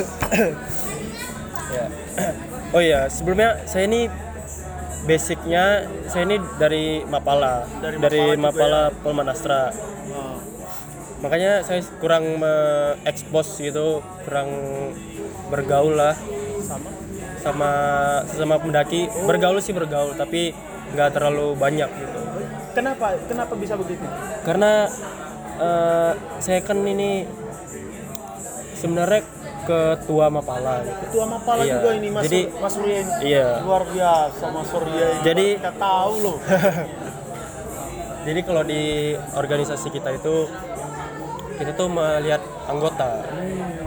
[1.69, 1.85] Ya.
[2.73, 4.09] Oh iya, sebelumnya saya ini
[5.03, 9.71] basicnya saya ini dari Mapala, Dari dari, Mapala Mapala Polmanastra.
[10.11, 10.39] Oh.
[11.23, 14.49] Makanya saya kurang mengekspos gitu, kurang
[15.47, 16.15] bergaul lah
[16.63, 16.89] Sama.
[17.39, 17.71] sama
[18.27, 19.07] sesama pendaki.
[19.27, 20.55] Bergaul sih bergaul, tapi
[20.95, 22.19] nggak terlalu banyak gitu.
[22.75, 23.15] Kenapa?
[23.27, 24.03] Kenapa bisa begitu?
[24.43, 24.87] Karena
[25.59, 26.11] eh,
[26.43, 27.23] saya kan ini
[28.75, 29.23] sebenarnya
[29.63, 30.83] ketua Mapala.
[30.83, 30.97] gitu.
[31.07, 31.73] Ketua Mapala Iya.
[31.73, 33.11] juga ini Mas Jadi- Mas Surya ini.
[33.23, 33.47] Iya.
[33.61, 35.23] Luar biasa Mas Surya ini.
[35.23, 36.37] Jadi- kita tahu loh.
[38.27, 38.81] Jadi kalau di
[39.33, 40.47] organisasi kita itu
[41.53, 43.19] kita tuh melihat anggota,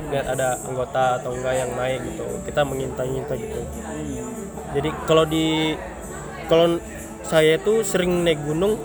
[0.07, 2.25] lihat ada anggota atau enggak yang naik gitu.
[2.45, 3.61] Kita mengintai-intai gitu.
[4.73, 5.73] Jadi kalau di
[6.47, 6.79] kalau
[7.25, 8.77] saya itu sering naik gunung,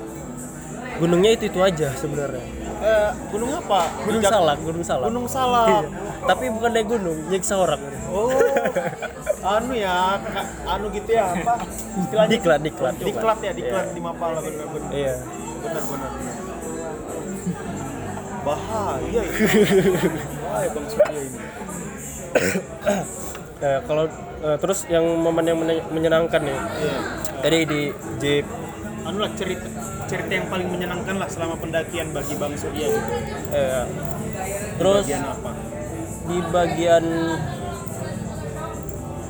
[0.98, 2.42] gunungnya itu itu aja sebenarnya.
[2.82, 3.82] Eh, gunung apa?
[4.02, 5.06] Gunung Bijak- Salak, Gunung Salak.
[5.06, 5.68] Gunung Salak.
[5.70, 5.82] Iya.
[6.24, 7.82] Tapi bukan naik gunung, nyiksa orang.
[8.10, 8.34] Oh,
[9.44, 11.54] anu ya, ka- anu gitu ya apa?
[11.96, 12.96] Istilahnya Diklat, diklat.
[12.98, 14.90] diklat ya, diklat di Mapala benar-benar.
[14.92, 15.14] Iya.
[15.62, 16.12] Benar-benar.
[18.42, 19.46] Bahaya ini.
[20.42, 21.40] Bahaya Bang Surya ini.
[23.62, 24.04] Nah, kalau
[24.42, 26.58] eh, terus yang momen yang menye- menyenangkan nih.
[26.58, 26.98] Iya.
[27.40, 27.82] Tadi di
[28.18, 28.46] jeep
[29.02, 29.66] Anu lah cerita
[30.12, 33.12] cerita yang paling menyenangkan lah selama pendakian bagi Bang Surya gitu.
[33.50, 33.84] eh,
[34.76, 35.52] terus Bagian apa?
[36.22, 37.06] di bagian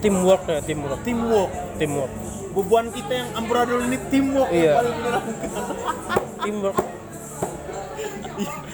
[0.02, 1.52] teamwork ya teamwork Teamwork.
[1.78, 2.12] teamwork
[2.52, 4.60] Beban kita yang amburadul ini teamwork Iya.
[4.66, 5.36] yang paling menyenangkan.
[6.42, 6.78] teamwork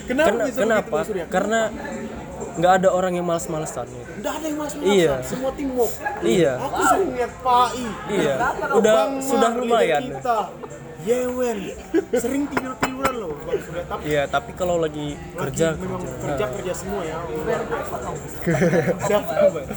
[0.07, 1.25] Kenapa Ken- bisa begitu kenapa Surya?
[1.27, 1.59] karena
[2.57, 4.11] nggak ada orang yang malas-malesan gitu.
[4.17, 5.13] Nggak ada yang mas Iya.
[5.21, 5.93] semua teamwork.
[6.25, 7.85] iya Aku sering lihat Pak I.
[8.09, 8.35] iya
[8.71, 10.39] udah Bang sudah lumayan Kita.
[11.07, 11.57] Yewen.
[12.13, 13.83] Sering tidur tiduran loh Bang Surya.
[13.85, 16.19] Tapi iya tapi kalau lagi lagi kerja memang kerja.
[16.19, 17.15] kerja Nah, kerja semua ya.
[18.99, 19.67] Siapa Bang?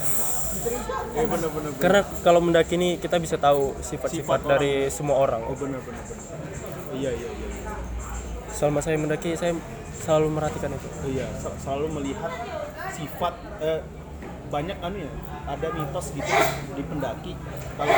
[1.11, 1.71] Eh benar-benar.
[1.79, 4.51] karena kalau mendaki ini kita bisa tahu Sifat sifat-sifat orang.
[4.53, 6.05] dari semua orang Oh benar-benar.
[6.93, 7.49] Iya iya iya.
[8.51, 9.57] selama saya mendaki saya
[9.97, 12.29] selalu merhatikan itu Iya, sel- selalu melihat
[12.93, 13.81] sifat eh,
[14.47, 15.13] banyak anu ya,
[15.47, 16.29] ada mitos gitu
[16.75, 17.33] di pendaki
[17.75, 17.95] kalau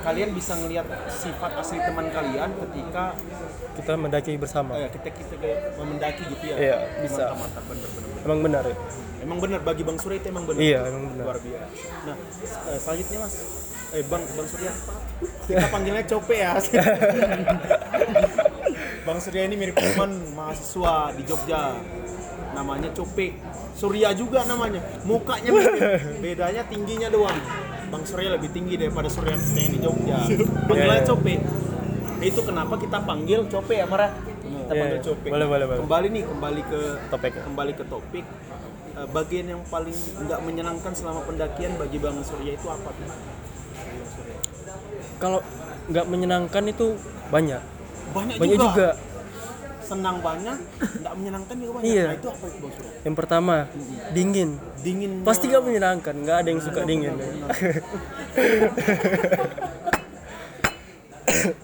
[0.00, 3.14] kalian bisa ngelihat sifat asli teman kalian ketika
[3.76, 6.56] kita mendaki bersama eh, kita kita kayak mendaki gitu ya.
[6.56, 7.24] Iya, bisa.
[7.32, 8.26] Mantap, mantap, bener, bener, bener.
[8.26, 8.76] emang benar ya
[9.20, 10.60] Emang benar bagi Bang Surya itu emang benar.
[10.64, 11.24] Iya, emang benar.
[11.28, 11.68] Luar biasa.
[12.08, 12.16] Nah,
[12.72, 13.34] eh, selanjutnya Mas,
[13.92, 14.72] eh Bang Bang Surya,
[15.44, 16.52] kita panggilnya Cope ya.
[19.06, 21.76] Bang Surya ini mirip teman mahasiswa di Jogja.
[22.56, 23.36] Namanya Cope.
[23.76, 24.80] Surya juga namanya.
[25.04, 25.80] Mukanya mirip.
[26.24, 27.36] Bedanya tingginya doang.
[27.90, 30.18] Bang Surya lebih tinggi daripada Surya yang di Jogja.
[30.64, 31.08] Panggilannya Iya, iya.
[31.08, 31.34] Cope.
[32.20, 34.08] Itu kenapa kita panggil Cope ya, Mara?
[34.08, 35.04] Kita Iya, panggil iya.
[35.04, 35.28] Cope.
[35.28, 35.78] Boleh, boleh, boleh.
[35.82, 37.32] Kembali nih, kembali ke Topik.
[37.42, 38.26] kembali ke topik
[38.90, 43.06] Eh, bagian yang paling nggak menyenangkan selama pendakian bagi Bang Surya itu apa tuh?
[45.16, 45.40] Kalau
[45.86, 46.96] nggak menyenangkan itu
[47.28, 47.62] banyak
[48.10, 48.66] Banyak, banyak juga.
[48.66, 48.88] juga
[49.90, 50.54] Senang banyak,
[51.00, 51.90] nggak menyenangkan juga banyak.
[51.90, 52.04] Iya.
[52.06, 52.92] Nah itu apa itu Surya?
[53.00, 53.56] yang pertama
[54.10, 55.12] dingin Dingin.
[55.20, 57.14] pasti nggak menyenangkan nggak ada yang suka dingin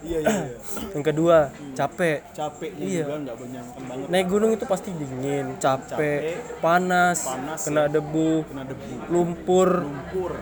[0.01, 0.31] Iya iya.
[0.47, 0.57] iya.
[0.95, 1.37] yang kedua
[1.75, 3.05] capek Capeknya Iya.
[3.05, 4.07] juga nggak menyenangkan banget.
[4.09, 6.23] naik gunung itu pasti dingin capek, Capek,
[6.61, 7.93] panas, panas, kena ya.
[7.93, 10.33] debu Kena debu, lumpur lumpur.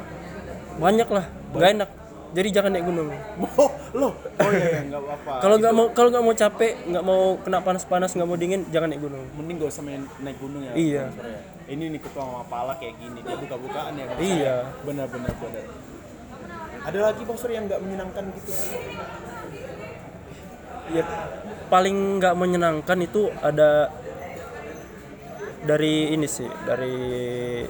[0.77, 1.91] banyak lah nggak enak
[2.35, 3.09] jadi jangan naik gunung
[3.55, 4.13] Oh, loh.
[4.37, 5.33] Oh iya, iya, nggak apa-apa.
[5.39, 8.91] kalau nggak mau kalau nggak mau capek nggak mau kena panas-panas nggak mau dingin jangan
[8.91, 10.73] naik gunung mending gak usah main naik gunung ya.
[10.75, 11.05] Iya.
[11.65, 14.05] Ini nih ketua Mapala kayak gini, dia buka-bukaan ya.
[14.21, 14.55] Iya.
[14.85, 15.65] Benar-benar benar.
[16.85, 18.51] Ada lagi Bang Surya yang nggak menyenangkan gitu.
[20.93, 21.01] ya
[21.67, 23.89] paling nggak menyenangkan itu ada
[25.65, 27.65] dari ini sih dari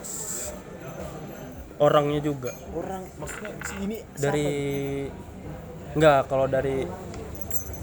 [1.76, 4.48] orangnya juga Orang maksudnya si ini dari
[5.92, 6.86] nggak kalau dari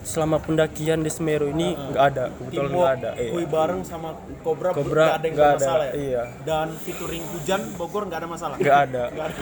[0.01, 3.31] selama pendakian di Semeru ini nggak ada kebetulan Teamwork, nggak ada iya.
[3.31, 4.09] Kui bareng sama
[4.41, 5.93] Cobra, Cobra nggak ada yang nggak ada, masalah ya.
[5.93, 6.23] iya.
[6.41, 8.55] Dan featuring hujan Bogor nggak ada masalah.
[8.57, 9.41] nggak ada ada.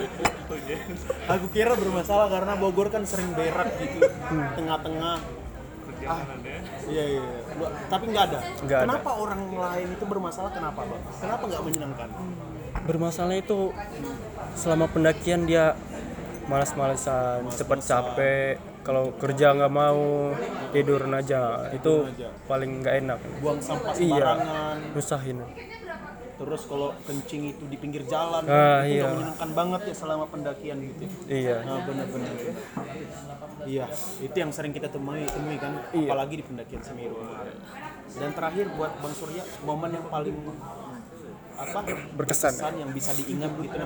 [1.31, 4.45] Aku kira bermasalah karena Bogor kan sering berak gitu, Hmm.
[4.53, 5.17] tengah-tengah.
[6.01, 6.23] Ah,
[6.85, 7.19] iya iya.
[7.19, 7.41] iya.
[7.55, 8.39] Lu- Tapi nggak ada.
[8.59, 8.85] Nggak ada.
[8.85, 10.51] kenapa orang lain itu bermasalah?
[10.51, 11.01] Kenapa bang?
[11.17, 12.09] Kenapa nggak menyenangkan?
[12.79, 13.73] bermasalah itu
[14.53, 15.75] selama pendakian dia
[16.45, 20.33] malas-malasan cepat capek kalau kerja nggak mau
[20.71, 22.09] tiduran aja itu
[22.45, 24.77] paling nggak enak Buang sampah iya sembarangan.
[24.93, 25.37] nusahin
[26.39, 29.11] Terus kalau kencing itu di pinggir jalan, Ah, itu iya.
[29.11, 31.03] menyenangkan banget ya selama pendakian gitu.
[31.27, 32.31] iya Nah, benar-benar.
[33.67, 33.85] Iya,
[34.23, 36.07] itu yang sering kita temui, temui kan, Iya.
[36.07, 37.19] apalagi di pendakian Semeru.
[38.15, 40.37] Dan terakhir buat Bang Surya, momen yang paling
[41.59, 41.79] apa
[42.13, 42.53] Berkesan.
[42.73, 43.77] yang bisa diingat gitu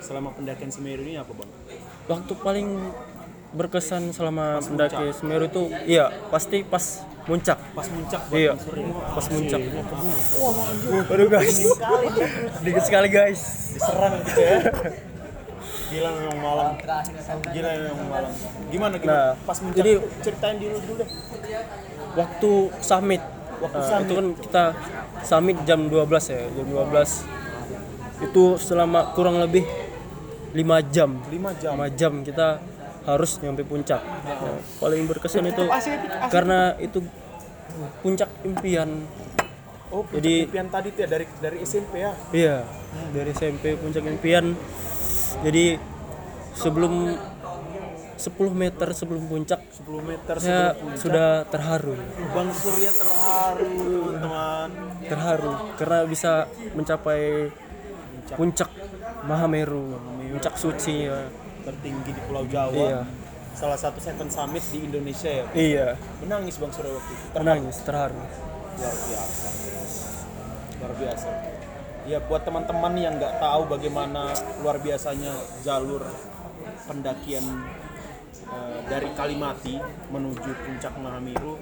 [0.00, 1.50] selama pendakian Semeru ini apa bang?
[2.06, 2.68] waktu paling
[3.50, 6.82] berkesan selama mendaki Semeru itu iya pasti pas
[7.24, 8.52] muncak Pas muncak iya
[9.10, 9.60] pas muncak
[11.06, 11.58] waduh guys
[12.56, 13.40] sedikit sekali guys
[13.72, 14.58] Diserang gitu ya.
[15.90, 16.68] Gila memang malam.
[17.50, 18.30] Gila memang malam.
[18.70, 19.10] Gimana gimana?
[19.10, 21.08] Nah, Pas muncak jadi- ceritain dulu dulu deh.
[22.12, 23.22] waktu summit
[23.60, 24.02] Waktu Nah, summit.
[24.02, 24.64] itu kan kita
[25.22, 27.10] summit jam 12 ya jam 12
[28.20, 29.64] itu selama kurang lebih
[30.52, 31.20] 5 jam.
[31.22, 31.72] 5 jam.
[31.74, 32.58] 5 jam kita
[33.02, 34.00] harus nyampe puncak.
[34.00, 35.64] Nah, paling berkesan itu
[36.28, 37.00] karena itu
[38.00, 39.04] puncak impian.
[39.90, 42.12] Oh, puncak Jadi- impian tadi tuh ya dari dari SMP ya.
[42.30, 42.56] iya
[43.10, 44.52] dari SMP puncak impian.
[45.40, 45.80] Jadi
[46.52, 47.16] sebelum
[48.20, 51.00] 10 meter sebelum puncak 10 meter saya sebelum puncak.
[51.00, 51.96] sudah terharu
[52.30, 53.72] Bang Surya terharu
[54.14, 54.68] teman.
[55.08, 56.32] terharu karena bisa
[56.72, 57.48] mencapai
[58.30, 58.68] puncak
[59.20, 60.00] Mahameru,
[60.32, 61.28] puncak suci ya.
[61.60, 62.72] tertinggi di Pulau Jawa.
[62.72, 63.00] Iya.
[63.52, 65.44] Salah satu seven summit di Indonesia ya.
[65.52, 65.86] Iya,
[66.24, 67.26] Menangis Bang Surya waktu itu.
[67.36, 68.16] menangis, terharu.
[68.16, 69.48] Luar biasa.
[70.80, 71.28] Luar biasa.
[72.08, 74.32] Ya buat teman-teman yang nggak tahu bagaimana
[74.64, 76.00] luar biasanya jalur
[76.88, 77.44] pendakian
[78.50, 79.74] eh, dari Kalimati
[80.10, 81.54] menuju puncak Mahameru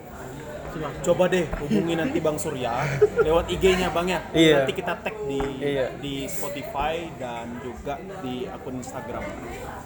[1.03, 2.85] coba deh hubungi nanti Bang Surya
[3.19, 4.21] lewat IG-nya Bang ya.
[4.31, 4.63] Iya.
[4.63, 5.91] Nanti kita tag di Iya.
[5.99, 9.25] di Spotify dan juga di akun Instagram.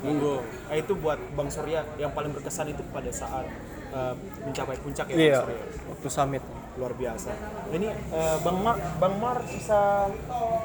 [0.03, 0.43] Monggo.
[0.43, 3.47] Nah, itu buat Bang Surya yang paling berkesan itu pada saat
[3.93, 5.63] eh, mencapai puncak ya Iya, Bang Surya.
[5.97, 6.43] waktu summit.
[6.73, 7.31] Luar biasa.
[7.73, 10.09] Ini eh, Bang Mar, Bang Mar bisa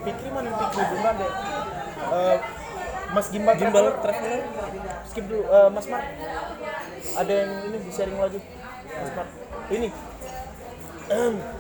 [0.03, 1.31] Fikri mana Fikri deh.
[2.07, 2.37] Eh,
[3.13, 4.41] Mas Gimbal Gimbal Traveler.
[5.07, 6.03] Skip dulu Eh, Mas Mar.
[7.17, 8.39] Ada yang ini di sharing lagi.
[8.87, 9.27] Mas Mar.
[9.69, 9.89] Ini.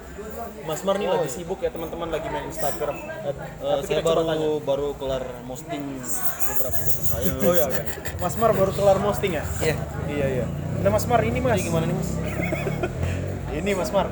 [0.67, 2.97] Mas Mar nih lagi sibuk ya teman-teman lagi main Instagram.
[2.99, 4.47] Tapi saya baru tanya.
[4.59, 7.31] baru kelar posting beberapa foto saya.
[7.39, 7.83] Oh iya, iya.
[8.19, 9.43] Mas Mar baru kelar posting ya?
[9.63, 9.75] Iya.
[10.09, 10.45] Iya iya.
[10.83, 11.63] Nah Mas Mar ini Mas.
[11.63, 12.09] Gimana nih mas?
[13.59, 14.07] ini Mas Mar.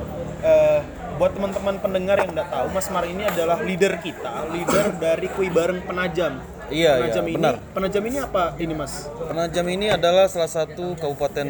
[0.45, 0.80] eh,
[1.15, 5.48] buat teman-teman pendengar yang nggak tahu, Mas Mar ini adalah leader kita, leader dari Kui
[5.48, 6.43] Bareng Penajam.
[6.65, 7.56] Iya, iya, Penajam ini, benar.
[7.71, 8.93] Penajam ini apa ini Mas?
[9.08, 11.47] Penajam ini adalah salah satu kabupaten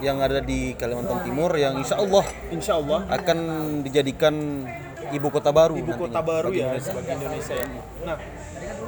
[0.00, 3.38] yang ada di Kalimantan Timur yang insya Allah Insya Allah akan
[3.82, 4.64] dijadikan
[5.08, 5.74] ibu kota baru.
[5.74, 6.86] ibu nantinya kota baru bagi ya Indonesia.
[6.86, 7.66] sebagai Indonesia ya.
[8.04, 8.16] Nah,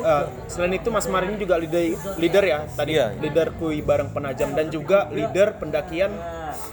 [0.01, 1.83] eh, selain itu Mas Mar ini juga leader
[2.17, 3.07] leader ya tadi Iya.
[3.17, 6.13] leader Kui Bareng Penajam dan juga leader pendakian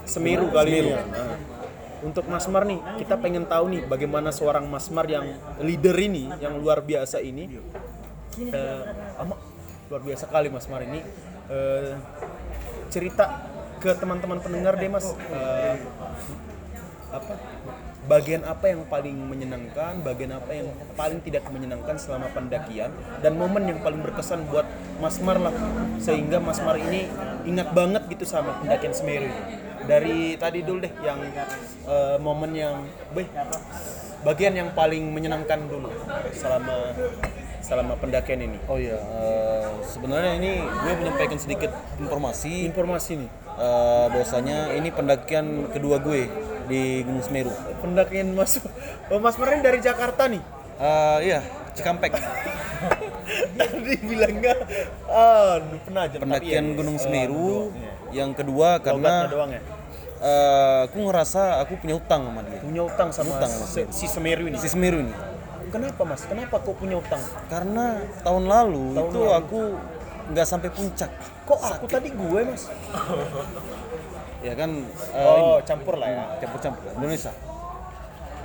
[0.04, 0.90] Semeru kali ini.
[0.90, 1.00] ya.
[1.02, 1.36] Nah,
[2.00, 5.26] untuk Mas Mar nih, kita pengen tahu nih bagaimana seorang Mas Mar yang
[5.58, 7.58] leader ini, yang luar biasa ini,
[9.18, 9.34] ama,
[9.88, 11.00] luar biasa kali Mas Mar ini
[11.48, 11.96] eh,
[12.92, 13.48] cerita
[13.78, 15.06] ke teman-teman pendengar deh Mas.
[15.06, 15.76] Eh,
[17.08, 17.40] apa
[18.08, 22.88] bagian apa yang paling menyenangkan, bagian apa yang paling tidak menyenangkan selama pendakian
[23.20, 24.64] dan momen yang paling berkesan buat
[24.96, 25.52] Mas Mar lah
[26.00, 27.08] sehingga Mas Mar ini
[27.44, 29.28] ingat banget gitu sama pendakian Semeru.
[29.88, 31.20] Dari tadi dulu deh yang
[31.88, 33.28] eh, momen yang beh
[34.24, 35.92] bagian yang paling menyenangkan dulu
[36.32, 36.92] selama
[37.68, 38.56] selama pendakian ini.
[38.64, 45.46] Oh iya, eh, sebenarnya ini gue menyampaikan sedikit informasi Informasi nih, eh, bahwasanya ini pendakian
[45.68, 46.32] kedua gue
[46.64, 47.52] di Gunung Semeru.
[47.78, 48.56] pendakian Mas
[49.06, 50.40] oh, Mas Mar ini dari Jakarta nih.
[50.78, 51.40] Eh, iya,
[51.74, 52.16] Cikampek.
[53.58, 54.54] Tadi bilangnya
[55.04, 56.18] ah penajam.
[56.18, 57.92] pendakian Tapi ya, Gunung Semeru ya.
[58.24, 59.60] yang kedua karena doang ya.
[60.18, 64.08] eh, aku ngerasa aku punya utang sama dia Punya utang sama Utang sama se- si
[64.08, 64.56] Semeru ini.
[64.56, 65.12] si Semeru ini
[65.68, 66.22] Kenapa mas?
[66.22, 67.20] Kenapa kok punya utang?
[67.46, 67.84] karena
[68.20, 69.32] tahun lalu Tahun itu lalu.
[69.34, 69.60] aku
[70.28, 71.10] nggak sampai puncak
[71.44, 72.62] Kok aku tadi gue mas?
[74.46, 74.70] ya kan
[75.10, 76.24] eh, Oh ini, campur lah ya.
[76.38, 77.32] campur-campur Indonesia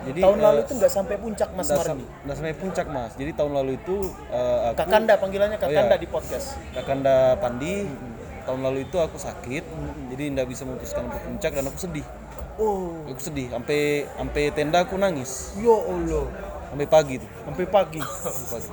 [0.04, 1.88] jadi Tahun eh, lalu itu nggak sampai puncak mas nggak Marni.
[1.96, 3.96] sam- nggak sampai puncak mas jadi tahun lalu itu
[4.28, 6.02] eh, aku Kakanda panggilannya Oh, Kakanda iya.
[6.02, 6.48] di podcast.
[6.74, 7.74] Kakanda Pandi
[8.44, 9.64] tahun lalu itu aku sakit
[10.10, 12.06] jadi nggak bisa memutuskan untuk puncak dan aku sedih
[12.54, 16.26] Oh, aku sedih sampai sampai tenda aku nangis ya Allah.
[16.74, 18.02] Sampai pagi tuh Sampai pagi.
[18.24, 18.70] sampai pagi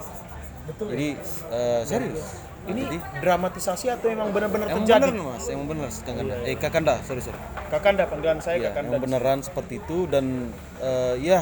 [0.83, 1.09] jadi
[1.51, 2.23] eh, serius
[2.63, 5.09] Ini Jadi, dramatisasi atau emang benar-benar emang terjadi?
[5.11, 8.89] bener mas emang bener Kakanda eh Kakanda sorry sorry Kakanda panggilan saya Iya, Kakanda.
[8.91, 11.41] emang beneran seperti itu dan eh, ya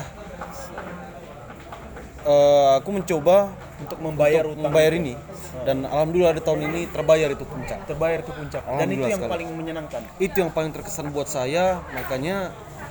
[2.24, 4.64] eh, aku mencoba Untuk membayar untuk utang.
[4.64, 5.14] membayar ini
[5.60, 8.62] dan alhamdulillah di tahun ini terbayar itu puncak Terbayar ke puncak.
[8.62, 9.32] Dan itu yang sekali.
[9.32, 10.00] paling menyenangkan.
[10.18, 12.50] itu yang paling terkesan buat saya makanya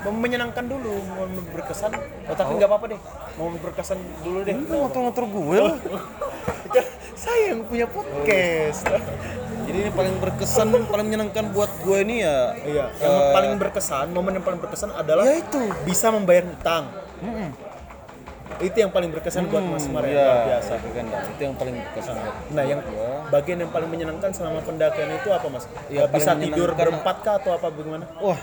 [0.10, 1.92] menyenangkan dulu mau berkesan.
[2.26, 3.00] Oh, tapi nggak apa-apa deh.
[3.36, 4.54] Mau berkesan dulu deh.
[4.54, 5.60] Lu ngotor-ngotor gue.
[6.68, 6.86] Kan
[7.18, 8.86] saya yang punya podcast.
[9.68, 12.56] Jadi ini paling berkesan, paling menyenangkan buat gue ini ya.
[12.64, 15.60] iya yang paling berkesan momen yang paling berkesan adalah Ya itu.
[15.84, 16.88] bisa membayar hutang.
[18.58, 20.72] Itu yang paling berkesan buat Mas Mar ya, Iya, luar biasa.
[20.80, 22.16] itu kan, itu yang paling berkesan.
[22.16, 23.10] buat nah yang gua.
[23.30, 25.66] bagian yang paling menyenangkan selama pendakian itu apa Mas?
[25.92, 28.08] Ya, bisa tidur berempat kah atau apa bagaimana?
[28.18, 28.40] Wah,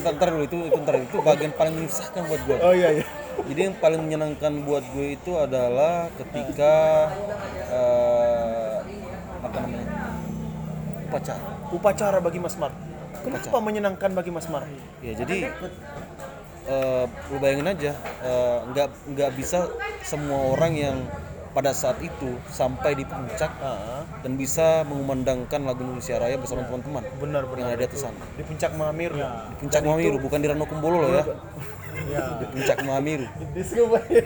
[0.00, 2.56] ntar, ntar dulu itu, itu ntar itu bagian paling menyusahkan buat gue.
[2.60, 3.06] oh iya iya
[3.40, 6.74] Jadi yang paling menyenangkan buat gue itu adalah ketika
[7.72, 8.76] eh,
[9.40, 9.86] apa namanya
[11.08, 11.42] upacara.
[11.72, 12.72] upacara bagi Mas Mar
[13.24, 14.64] kenapa menyenangkan bagi Mas Mar
[15.00, 15.48] Ya jadi
[16.68, 19.66] eh, lu bayangin aja eh, nggak nggak bisa
[20.04, 20.96] semua orang yang
[21.50, 27.02] pada saat itu sampai di puncak Ah, dan bisa mengumandangkan lagu Indonesia Raya bersama teman-teman
[27.18, 27.74] benar yang benar.
[27.74, 28.24] ada di atas sana.
[28.38, 31.24] di puncak Mahamir Di puncak Mamiru bukan di Rano Kumbolo loh ya.
[32.40, 32.78] Di puncak
[33.66, 34.20] Surabaya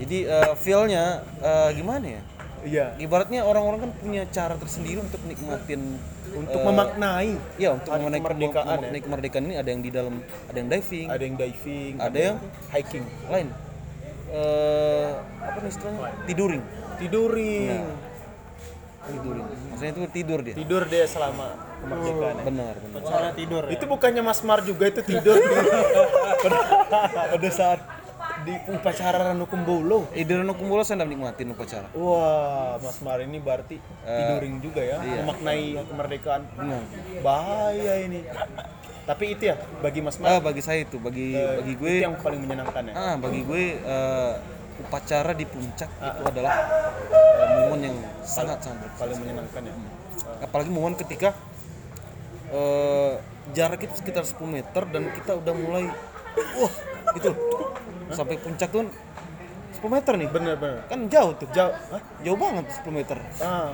[0.00, 1.04] Jadi eh, feel-nya
[1.42, 2.22] eh, gimana ya?
[2.66, 2.86] iya.
[2.98, 5.98] Ibaratnya orang-orang kan punya cara tersendiri untuk nikmatin
[6.36, 8.76] untuk eh, memaknai ya untuk hari memaknai kemerdekaan ya.
[8.76, 9.54] memaknai kemerdekaan ini.
[9.56, 12.36] Ada yang di dalam ada yang diving, ada yang diving ada yang
[12.70, 13.04] hiking.
[13.30, 13.48] lain
[14.30, 15.08] eh
[15.42, 16.00] apa nih istilahnya?
[16.26, 16.62] Tiduring.
[16.98, 17.82] Tiduring.
[19.06, 19.46] Tiduring.
[19.70, 20.54] Maksudnya itu tidur dia.
[20.58, 21.46] Tidur deh selama
[21.82, 22.34] kemerdekaan.
[22.34, 22.44] Ya.
[22.44, 23.00] benar benar.
[23.06, 23.62] Cara tidur.
[23.68, 23.70] Ya.
[23.78, 25.36] itu bukannya Mas Mar juga itu tidur.
[26.46, 26.58] Pada,
[27.32, 27.80] pada saat
[28.46, 30.06] di upacara Ranu Kumbolo.
[30.14, 31.90] Eh di Rano Kumbolo saya nikmatin upacara.
[31.94, 34.98] Wah Mas Mar ini berarti tiduring juga ya.
[35.02, 35.22] iya.
[35.22, 36.42] memaknai kemerdekaan.
[36.54, 36.82] Benar.
[37.22, 38.22] Bahaya ini
[39.06, 42.02] tapi itu ya bagi Mas ah Mar bagi saya itu bagi eh, bagi gue itu
[42.02, 42.94] yang paling menyenangkan ya?
[42.98, 44.32] Ah bagi gue eh,
[44.82, 46.54] upacara di puncak itu adalah
[47.14, 48.98] eh, momen yang sangat sangat berkesan.
[48.98, 49.74] paling menyenangkan ya?
[50.42, 51.38] Apalagi momen ketika
[52.50, 53.22] eh,
[53.54, 55.86] jarak itu sekitar 10 meter dan kita udah mulai
[56.58, 56.74] wah
[57.14, 57.30] itu
[58.10, 60.28] sampai puncak tuh 10 meter nih.
[60.34, 61.46] Bener-bener kan jauh tuh.
[61.54, 61.70] Jauh.
[61.94, 62.02] Hah?
[62.26, 63.16] jauh banget 10 meter.
[63.38, 63.70] Ah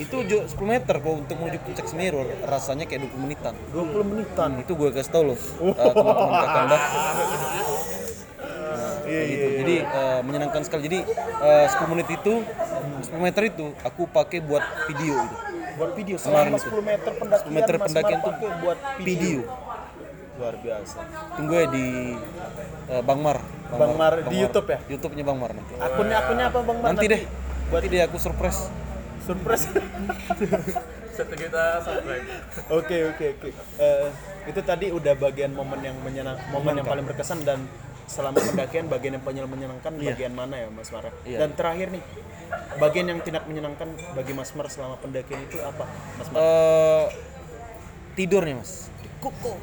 [0.00, 3.52] itu jo- 10 meter kalau untuk menuju puncak Semeru rasanya kayak 20 menitan.
[3.70, 4.50] 20 menitan?
[4.58, 6.76] Itu gue kasih tau loh eh, teman-teman kakanda
[9.02, 9.46] iya gitu.
[9.60, 10.82] jadi eh, menyenangkan sekali.
[10.86, 10.98] Jadi
[11.42, 15.36] eh, 10 menit itu 10 meter itu aku pakai buat video itu.
[15.76, 16.68] Buat video selama itu.
[16.70, 19.40] 10 meter pendakian 10 meter Mar pendakian pakai buat video.
[20.40, 20.98] luar biasa.
[21.36, 21.86] Tunggu ya di
[22.88, 23.38] eh, Bang Mar.
[23.70, 24.78] Bang Mar, di YouTube ya?
[24.88, 25.72] YouTube-nya Bang Mar nanti.
[25.76, 27.06] Akunnya akunnya apa Bang Mar nanti?
[27.06, 27.22] deh.
[27.68, 28.66] Nanti deh aku surprise
[29.30, 29.66] surprise.
[31.16, 32.26] Satu kita subscribe.
[32.70, 33.48] oke oke oke.
[33.78, 34.08] Eh,
[34.50, 37.62] itu tadi udah bagian momen yang menyenang momen yang paling berkesan dan
[38.10, 41.46] selama pendakian bagian yang paling menyenangkan bagian mana ya Mas Mar Iya.
[41.46, 42.02] dan terakhir nih
[42.82, 45.86] bagian yang tidak menyenangkan bagi Mas Mar selama pendakian itu apa
[46.18, 46.36] Mas Mar?
[46.42, 47.06] Eh
[48.18, 48.90] tidurnya mas.
[49.22, 49.56] Kok, kok?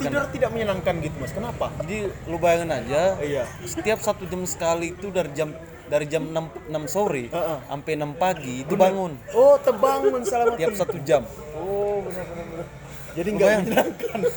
[0.00, 1.32] Tidur tidak menyenangkan gitu Mas.
[1.32, 1.68] Kenapa?
[1.84, 3.44] Jadi lu bayangin aja iya.
[3.64, 5.52] setiap satu jam sekali itu dari jam
[5.88, 7.58] dari jam 6, 6 sore Heeh.
[7.66, 9.16] sampai 6 pagi itu bangun.
[9.32, 11.24] Oh terbangun selama tiap satu jam.
[11.56, 12.66] Oh benar benar benar
[13.18, 14.20] jadi nggak menyenangkan.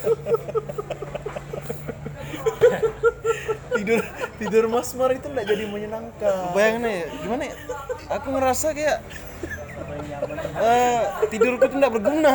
[3.72, 4.02] Tidur
[4.38, 6.54] tidur Mas Mar itu nggak jadi menyenangkan.
[6.54, 7.56] Bayangin ya gimana ya?
[8.14, 8.98] Aku ngerasa kayak
[10.62, 12.34] eh tidurku tuh nggak berguna.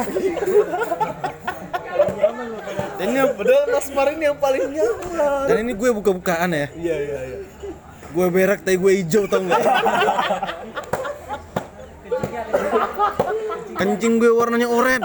[2.96, 5.44] Dan ini padahal Mas Mar ini yang paling nyaman.
[5.46, 6.66] Dan ini gue buka-bukaan ya.
[6.74, 7.38] Iya iya iya
[8.16, 9.60] gue berak tapi gue hijau tau nggak?
[13.76, 15.04] Kencing gue warnanya oranye.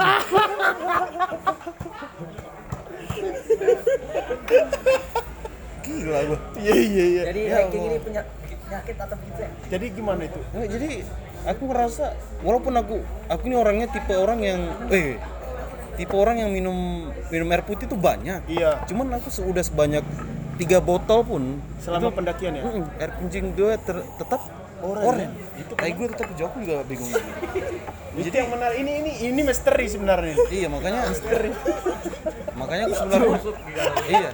[5.84, 7.22] Gila gue iya iya iya.
[7.28, 8.22] Jadi hiking ini punya
[8.72, 10.40] penyakit atau begitu ya Jadi gimana itu?
[10.56, 10.90] Nah, jadi
[11.44, 12.04] aku ngerasa
[12.40, 12.96] walaupun aku
[13.28, 15.20] aku ini orangnya tipe orang yang eh
[15.94, 16.76] tipe orang yang minum
[17.28, 18.42] minum air putih tuh banyak.
[18.46, 18.84] Iya.
[18.84, 20.04] Cuman aku sudah sebanyak
[20.56, 21.42] tiga botol pun
[21.78, 22.62] Selama pendakian ya?
[22.62, 24.40] Mm-mm, air kencing gue ter- tetap
[24.80, 25.30] oren.
[25.54, 27.10] Itu kayak gue tetap jauh juga bingung.
[28.12, 28.76] Itu yang menarik.
[28.76, 30.36] Ini ini ini misteri sebenarnya.
[30.48, 31.08] iya makanya
[32.60, 33.38] makanya aku sebenarnya
[34.06, 34.30] iya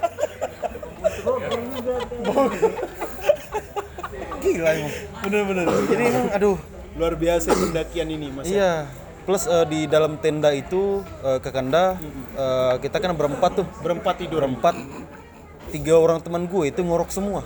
[4.38, 5.66] gila emang Bener-bener.
[5.86, 6.58] jadi emang aduh
[6.98, 8.50] Luar biasa pendakian ini, Mas.
[8.50, 8.90] iya
[9.28, 12.00] plus eh, di dalam tenda itu eh, Kakanda
[12.32, 14.40] eh, kita kan berempat tuh Berempat tidur.
[14.40, 14.72] berempat
[15.68, 17.44] tiga orang teman gue itu ngorok semua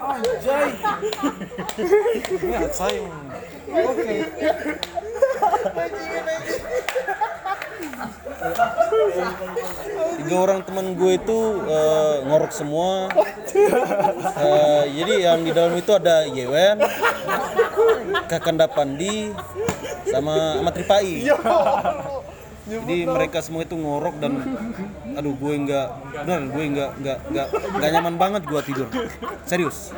[0.00, 0.72] Anjay.
[2.40, 3.04] Ini saya.
[3.68, 4.16] Oke.
[10.20, 11.38] Tiga orang teman gue itu
[11.68, 13.12] eh, ngorok semua.
[14.40, 16.80] Eh, jadi yang di dalam itu ada Yewen,
[18.30, 19.32] Kakanda Pandi,
[20.08, 21.28] sama Amat Ripai.
[22.70, 24.38] Jadi mereka semua itu ngorok dan
[25.18, 25.88] aduh gue nggak
[26.22, 28.88] benar gue nggak nggak nggak nggak nyaman banget gue tidur.
[29.44, 29.90] Serius.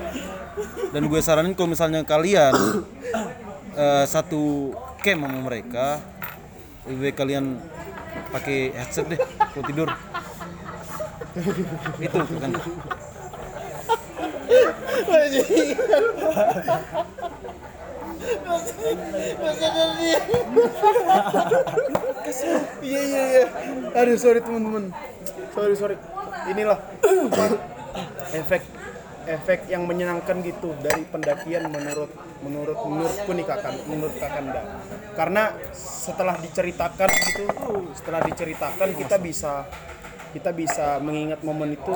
[0.91, 2.55] Dan gue saranin kalau misalnya kalian
[3.77, 4.73] eh, satu
[5.05, 6.01] camp sama mereka
[6.89, 7.45] lebih baik kalian
[8.33, 9.21] pakai headset deh
[9.53, 9.89] kalau tidur
[12.01, 12.53] itu kan
[22.83, 23.45] Iya iya iya.
[23.99, 24.95] Aduh sorry teman-teman.
[25.53, 25.97] Sorry sorry.
[26.51, 26.79] Inilah
[28.39, 28.63] efek
[29.27, 32.11] efek yang menyenangkan gitu dari pendakian menurut
[32.43, 34.63] menurut menurutku nih kakan menurut kakanda
[35.15, 37.47] karena setelah diceritakan gitu
[37.95, 39.67] setelah diceritakan kita bisa
[40.33, 41.95] kita bisa mengingat momen itu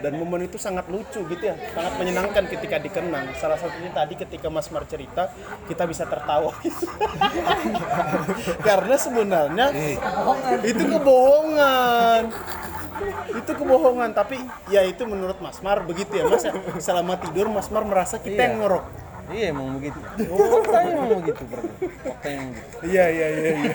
[0.00, 3.32] dan momen itu sangat lucu gitu ya sangat menyenangkan ketika dikenang.
[3.40, 5.32] Salah satunya tadi ketika Mas Mar cerita
[5.66, 6.52] kita bisa tertawa.
[8.66, 9.66] Karena sebenarnya
[10.64, 12.22] itu kebohongan
[13.32, 14.40] itu kebohongan tapi
[14.72, 16.44] ya itu menurut Mas Mar begitu ya Mas.
[16.44, 16.52] Ya.
[16.80, 18.84] selama tidur Mas Mar merasa kita yang ngorok
[19.26, 19.98] iya emang begitu.
[20.30, 21.62] Oh, faktanya emang begitu bro?
[22.06, 23.72] Faktanya emang begitu iya iya iya iya.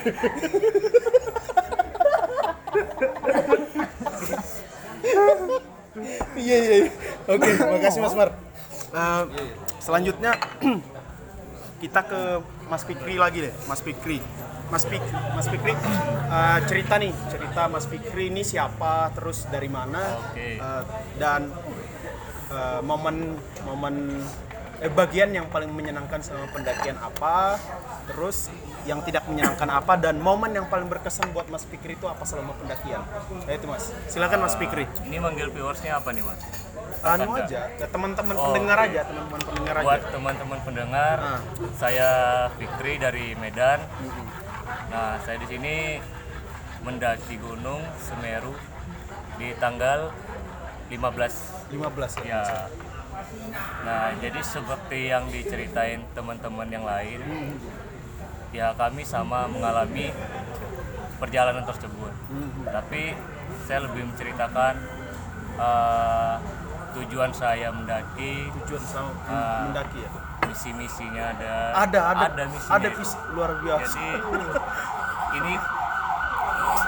[6.32, 6.91] Iya iya iya.
[7.28, 8.30] oke makasih Mas Mar.
[8.91, 9.24] Eh,
[9.84, 10.32] selanjutnya
[11.84, 12.22] kita ke
[12.72, 14.24] Mas Fikri lagi deh Mas Fikri
[14.72, 15.03] Mas Pik
[15.36, 19.99] Mas Fikri eh, cerita nih cerita Mas Fikri ini siapa terus dari mana
[20.34, 20.57] eh,
[21.17, 21.51] dan
[22.49, 23.95] eh, momen momen
[24.80, 27.59] eh, bagian yang paling menyenangkan selama pendakian apa
[28.07, 28.47] terus
[28.82, 32.55] yang tidak menyenangkan apa dan momen yang paling berkesan buat Mas Fikri itu apa selama
[32.55, 33.03] pendakian
[33.45, 36.39] ya itu Mas silakan Mas Fikri Ini manggil viewersnya apa nih mas?
[37.01, 38.86] anu aja ya, teman-teman Oh, pendengar oke.
[38.86, 41.39] aja teman-teman pendengar aja Buat teman-teman pendengar, Ah.
[41.74, 42.09] saya
[42.53, 43.82] Fikri dari Medan.
[44.91, 45.76] Nah, saya di sini
[46.82, 48.53] mendaki Gunung Semeru
[49.38, 50.11] di tanggal
[50.89, 52.43] 15 15 ya ya.
[53.86, 57.22] Nah, jadi seperti yang diceritain teman-teman yang lain,
[58.51, 60.11] ya kami sama mengalami
[61.15, 62.11] perjalanan tersebut.
[62.65, 63.15] Tapi
[63.67, 64.74] saya lebih menceritakan
[65.55, 66.36] eh,
[66.97, 69.69] tujuan saya mendaki, tujuan sama Ah.
[69.69, 70.11] mendaki ya
[70.52, 71.54] misi-misinya ada.
[71.80, 72.76] ada ada ada misinya.
[72.76, 74.12] ada visi luar biasa Jadi
[75.34, 75.54] ini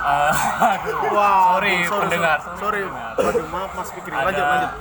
[0.04, 0.34] eh,
[0.74, 2.38] aduh, Wow, sorry, pendengar.
[2.60, 3.14] sorry, pendengar.
[3.18, 4.72] waduh maaf Mas Fikri Ada- lanjut lanjut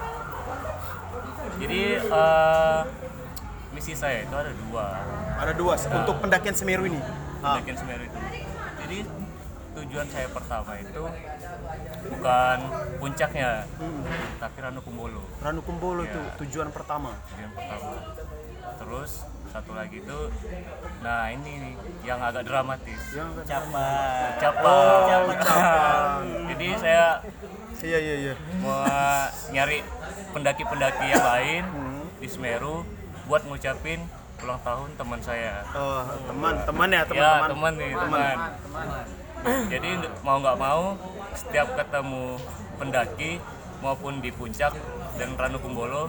[1.54, 2.80] Jadi eh,
[3.72, 4.86] misi saya itu ada dua.
[5.38, 6.98] ada dua untuk pendakian Semeru ini
[7.38, 7.54] ah.
[7.54, 8.18] pendakian Semeru itu.
[8.82, 8.98] Jadi
[9.72, 11.02] tujuan saya pertama itu
[12.04, 12.58] bukan
[13.00, 13.64] puncaknya,
[14.36, 16.10] tapi Ranukumbolo Ranukumbolo Ya.
[16.10, 17.88] itu tujuan pertama tujuan pertama.
[18.80, 19.10] Terus
[19.52, 20.20] satu lagi itu,
[21.04, 21.74] nah ini nih
[22.08, 23.00] yang agak dramatis.
[23.12, 24.40] yang Capan.
[24.40, 24.64] Capan.
[24.64, 26.20] Oh, Capan.
[26.48, 27.20] Jadi saya
[27.82, 28.78] iya iya iya mau
[29.50, 29.82] nyari
[30.30, 31.62] pendaki-pendaki yang lain
[32.22, 32.86] di Semeru
[33.26, 34.06] buat ngucapin
[34.42, 35.62] ulang tahun teman saya.
[35.74, 38.36] oh, teman teman ya ya teman-teman teman nih teman.
[39.70, 39.90] Jadi
[40.22, 40.82] mau nggak mau
[41.34, 42.38] setiap ketemu
[42.78, 43.30] pendaki
[43.82, 44.74] maupun di puncak
[45.18, 46.06] dan Ranukumbolo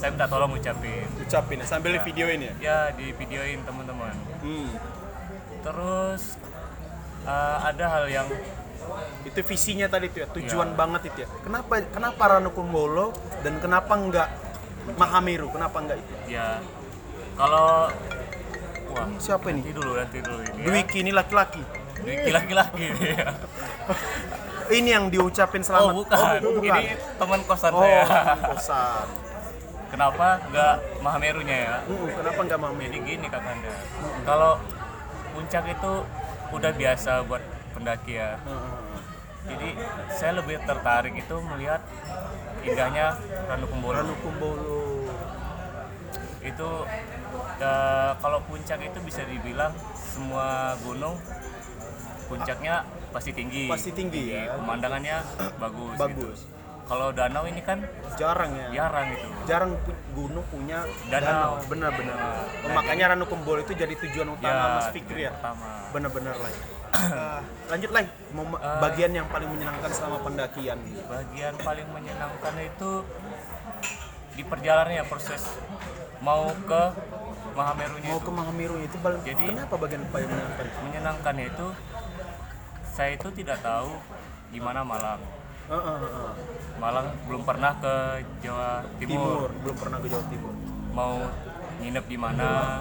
[0.00, 1.04] saya minta tolong ucapin.
[1.18, 4.14] ucapin ya, sambil di video ini ya Ya di videoin teman-teman.
[4.40, 4.68] hmm.
[5.60, 6.22] Terus
[7.22, 8.28] eh, ada hal yang
[9.22, 14.28] itu visinya tadi tuh ya tujuan banget itu ya kenapa kenapa Ranukumbolo dan kenapa enggak
[14.96, 16.58] Mahameru kenapa enggak itu ya
[17.36, 17.92] kalau
[18.90, 20.56] wah siapa ini nanti dulu nanti dulu ini.
[20.56, 20.64] ya.
[20.64, 21.60] Dwiki ini laki-laki
[22.00, 23.28] Dwiki laki-laki ini ya.
[24.72, 25.92] ini yang diucapin selamat.
[25.92, 26.18] Oh bukan.
[26.80, 26.82] Ini
[27.20, 28.02] teman kosan Oh, saya.
[28.48, 29.06] kosan.
[29.90, 31.76] Kenapa nggak Mahamerunya ya?
[31.82, 33.74] Hmm, kenapa nggak mau Jadi gini kakanda,
[34.22, 34.56] kalau
[35.34, 35.92] puncak itu
[36.54, 37.42] udah biasa buat
[37.74, 38.38] pendaki ya.
[39.50, 39.68] Jadi
[40.14, 41.82] saya lebih tertarik itu melihat
[42.62, 43.18] indahnya
[43.50, 43.96] Ranu Kumbolo.
[43.98, 44.82] Ranu Kumbolo.
[46.40, 46.68] Itu
[47.58, 51.18] eh, kalau puncak itu bisa dibilang semua gunung
[52.30, 53.66] puncaknya pasti tinggi.
[53.66, 54.54] Pasti tinggi, ya.
[54.54, 55.18] Pemandangannya
[55.58, 55.96] bagus.
[55.98, 56.38] Bagus.
[56.46, 56.59] Gitu.
[56.90, 57.78] Kalau danau ini kan
[58.18, 58.66] Jarang ya.
[58.74, 59.26] jarang gitu.
[59.46, 59.70] Jarang
[60.10, 61.22] gunung punya Danau.
[61.22, 61.52] danau.
[61.70, 62.18] Benar-benar.
[62.66, 65.30] Makanya Ranu Kumbolo itu jadi tujuan utama Ya, Mas Fikri ya.
[65.30, 65.86] pertama.
[65.94, 66.50] Benar-benar lah.
[66.90, 68.02] Eh, lanjut lah,
[68.34, 70.82] Mom- bagian yang paling menyenangkan selama pendakian.
[71.06, 73.06] bagian paling menyenangkan itu
[74.34, 75.42] di perjalanannya proses
[76.18, 76.82] mau ke
[77.54, 78.26] Mahamerunya Mau itu.
[78.26, 80.66] ke Mahameru itu paling Jadi- kenapa bagian paling menyenangkan?
[80.82, 81.66] menyenangkan itu
[82.90, 83.94] saya itu tidak tahu
[84.50, 84.82] gimana
[85.70, 86.59] heeh.
[86.80, 87.94] Malang belum pernah ke
[88.40, 90.52] Jawa Timur, Timur, belum pernah ke Jawa Timur.
[90.90, 91.14] mau
[91.78, 92.80] nginep di mana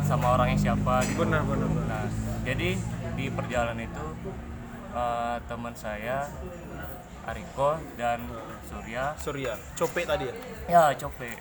[0.00, 1.84] sama orang yang siapa gitu Benar, benar, benar.
[1.86, 2.04] nah
[2.40, 2.68] jadi
[3.12, 4.04] di perjalanan itu
[4.90, 6.26] eh, teman saya
[7.24, 8.20] Ariko dan
[8.64, 10.34] Surya Surya, Cope tadi ya.
[10.66, 11.40] Ya, cope.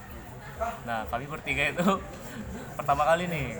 [0.83, 1.83] Nah, kami bertiga itu
[2.77, 3.59] pertama kali nih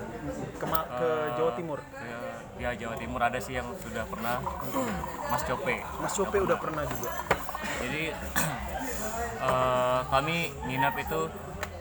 [0.56, 0.72] Ke, ke
[1.04, 1.80] eh, Jawa Timur.
[1.80, 4.40] ke- ya Jawa Timur ada sih yang sudah pernah
[5.32, 5.84] Mas Cope.
[5.98, 7.10] Mas Cope udah pernah juga.
[7.82, 8.04] Jadi
[9.50, 11.20] eh, kami nginap itu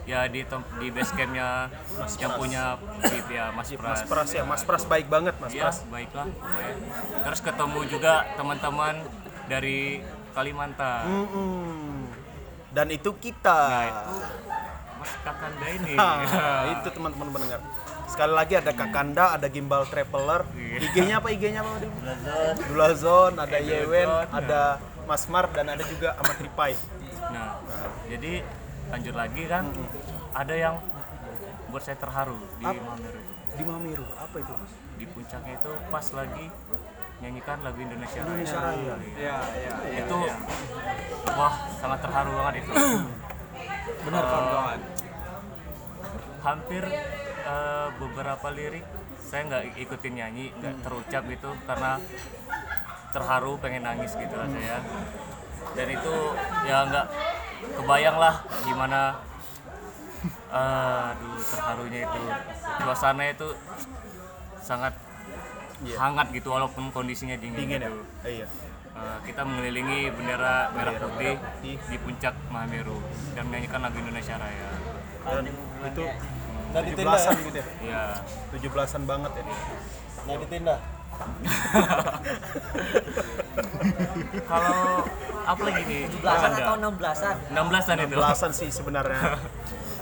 [0.03, 0.43] ya di
[0.83, 1.71] di base campnya
[2.19, 2.75] yang punya
[3.07, 3.87] VIP ya Mas Pras.
[3.87, 5.77] Mas Pras ya, Mas Pras baik banget Mas Iya, Pras.
[5.87, 6.27] baiklah.
[6.27, 6.75] pokoknya.
[7.23, 8.95] Terus ketemu juga teman-teman
[9.47, 10.03] dari
[10.33, 11.03] Kalimantan.
[11.07, 12.09] Mm-mm.
[12.73, 13.59] Dan itu kita.
[13.69, 14.15] Nah, itu
[14.99, 15.93] Mas Kakanda ini.
[15.95, 16.15] Hah,
[16.73, 17.59] itu teman-teman pendengar.
[18.09, 20.43] Sekali lagi ada Kakanda, ada Gimbal Traveler.
[20.53, 20.77] Iya.
[20.83, 21.27] IG-nya apa?
[21.31, 21.71] IG-nya apa?
[22.67, 24.61] Dulazon, ada Yewen, Dulazon, ada
[25.03, 26.73] Mas Mar dan ada juga Amat Ripai.
[27.31, 27.59] Nah,
[28.07, 28.43] jadi
[28.91, 29.65] lanjut lagi kan,
[30.33, 30.75] ada yang
[31.73, 32.77] buat saya terharu di Apa?
[32.77, 33.33] Mameru itu.
[33.53, 34.53] Di Mameru, apa itu?
[34.53, 34.73] Mas?
[34.93, 36.45] Di puncaknya itu pas lagi
[37.23, 38.29] nyanyikan lagu Indonesia Raya.
[38.29, 38.93] Indonesia Raya.
[39.15, 39.35] Iya,
[40.05, 40.17] Itu
[41.33, 42.71] wah sangat terharu banget itu.
[44.05, 44.79] Benar kawan-kawan.
[46.43, 46.83] Hampir
[47.47, 48.85] eh, beberapa lirik
[49.23, 51.97] saya nggak ikutin nyanyi, nggak terucap gitu karena
[53.13, 54.81] terharu pengen nangis gitu lah saya.
[55.73, 56.15] Dan itu
[56.65, 57.05] ya nggak
[57.79, 58.35] kebayang lah
[58.65, 59.01] gimana
[60.53, 62.21] aduh terharunya itu
[62.83, 63.47] suasana itu
[64.61, 64.93] sangat
[65.83, 67.89] hangat gitu walaupun kondisinya dingin, Dingin ya?
[67.89, 68.01] gitu.
[68.23, 68.47] Iya.
[68.93, 71.35] Eh, kita mengelilingi bendera merah putih
[71.65, 73.01] di puncak Mahameru
[73.33, 74.69] dan menyanyikan lagu Indonesia Raya.
[75.25, 75.43] Dan
[75.89, 76.05] itu
[76.73, 77.65] di tenda, 17-an gitu ya.
[77.83, 78.01] Iya.
[78.53, 79.43] 17-an banget ya.
[80.23, 80.75] nah di tenda.
[84.43, 85.07] Kalau
[85.43, 86.01] apa lagi nih?
[86.09, 86.63] 17-an Anda?
[86.63, 87.35] atau 16-an?
[87.51, 88.15] 16-an itu.
[88.15, 89.21] 16-an sih sebenarnya.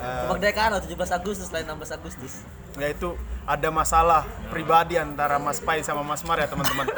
[0.01, 2.41] Eh, Kemerdekaan atau 17 Agustus lain 16 Agustus.
[2.73, 3.13] ya itu
[3.45, 6.89] ada masalah pribadi antara Mas Pai sama Mas Mar ya teman-teman.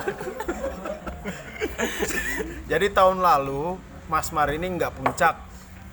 [2.71, 3.75] Jadi tahun lalu
[4.07, 5.35] Mas Mar ini nggak puncak,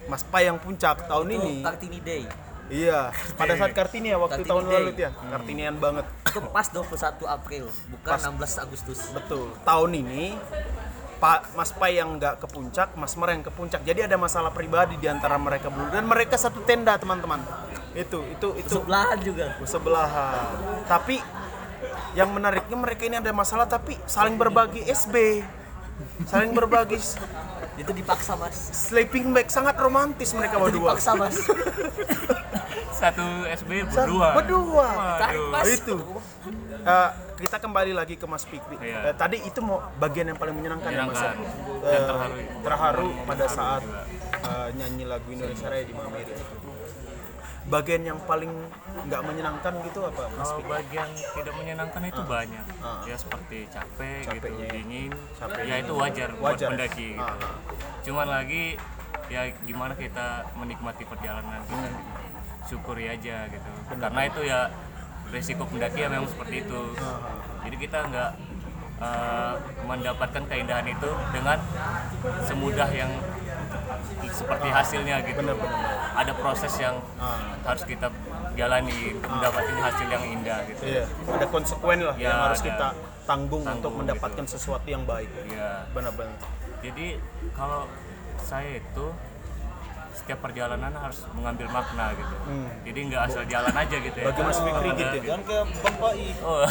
[0.07, 1.55] Mas Pai yang puncak tahun Itu ini.
[1.67, 2.23] Kartini Day.
[2.71, 4.75] Iya, pada saat Kartini ya waktu Kartini tahun Day.
[4.79, 6.07] lalu ya, Kartinian banget.
[6.25, 8.23] Itu pas 21 April, bukan Pas.
[8.23, 8.99] 16 Agustus.
[9.11, 9.51] Betul.
[9.61, 10.39] Tahun ini
[11.19, 13.83] Pak Mas Pai yang nggak ke puncak, Mas Mar yang ke puncak.
[13.83, 17.43] Jadi ada masalah pribadi di antara mereka berdua dan mereka satu tenda teman-teman.
[17.93, 19.45] Itu itu itu Sebelahan juga.
[19.67, 20.47] sebelahan.
[20.87, 21.19] Tapi
[22.15, 25.43] yang menariknya mereka ini ada masalah tapi saling berbagi SB.
[26.25, 26.97] Saling berbagi
[27.81, 28.57] Itu dipaksa, Mas.
[28.71, 30.93] sleeping bag sangat romantis mereka Itu berdua.
[30.93, 31.37] dipaksa, Mas.
[33.01, 34.29] Satu SB berdua.
[34.37, 34.89] Berdua.
[35.51, 35.67] Mas.
[35.73, 35.97] itu
[36.81, 39.13] Eh, kita kembali lagi ke Mas Fikri Iya.
[39.13, 42.35] Eh, tadi itu mau bagian yang paling menyenangkan, ya Mas Dan terharu.
[42.61, 43.83] terharu pada saat
[44.35, 46.33] eh, nyanyi lagu Indonesia Raya di Mameru
[47.71, 48.51] bagian yang paling
[49.07, 52.67] nggak menyenangkan gitu apa Mas Kalau bagian tidak menyenangkan itu banyak.
[53.07, 54.73] Ya seperti capek gitu, Capeknya ya.
[54.75, 55.11] dingin.
[55.39, 55.63] Capek.
[55.65, 56.69] Ya itu wajar, buat Wajar.
[56.75, 57.23] pendaki gitu.
[57.23, 57.37] Ah.
[58.03, 58.65] Cuman lagi
[59.31, 60.27] ya gimana kita
[60.59, 61.89] menikmati perjalanan kita.
[62.67, 63.71] Syukuri aja gitu.
[63.89, 64.61] Karena itu ya
[65.31, 66.81] resiko pendaki ya memang seperti itu.
[67.63, 68.31] Jadi kita nggak
[69.01, 69.55] eh,
[69.87, 71.59] mendapatkan keindahan itu dengan
[72.45, 73.11] semudah yang
[74.29, 75.41] seperti hasilnya gitu.
[76.13, 77.01] Ada proses yang
[77.63, 78.13] harus kita
[78.53, 80.83] jalani untuk mendapatkan hasil yang indah gitu.
[80.85, 82.67] Iya, ada konsekuen lah Ya, yang harus ada.
[82.69, 82.89] kita
[83.25, 84.53] tanggung, Tanggung untuk mendapatkan gitu.
[84.59, 85.31] sesuatu yang baik.
[85.49, 85.87] Iya.
[85.95, 86.37] Benar-benar.
[86.83, 87.17] Jadi
[87.55, 87.87] kalau
[88.37, 89.07] saya itu
[90.11, 92.35] setiap perjalanan harus mengambil makna gitu.
[92.85, 94.27] Jadi nggak asal jalan aja gitu ya.
[94.29, 95.23] Bagi Mas Fikri gitu ya?
[95.25, 96.27] Jangan kayak Bang Pai.
[96.43, 96.61] Oh.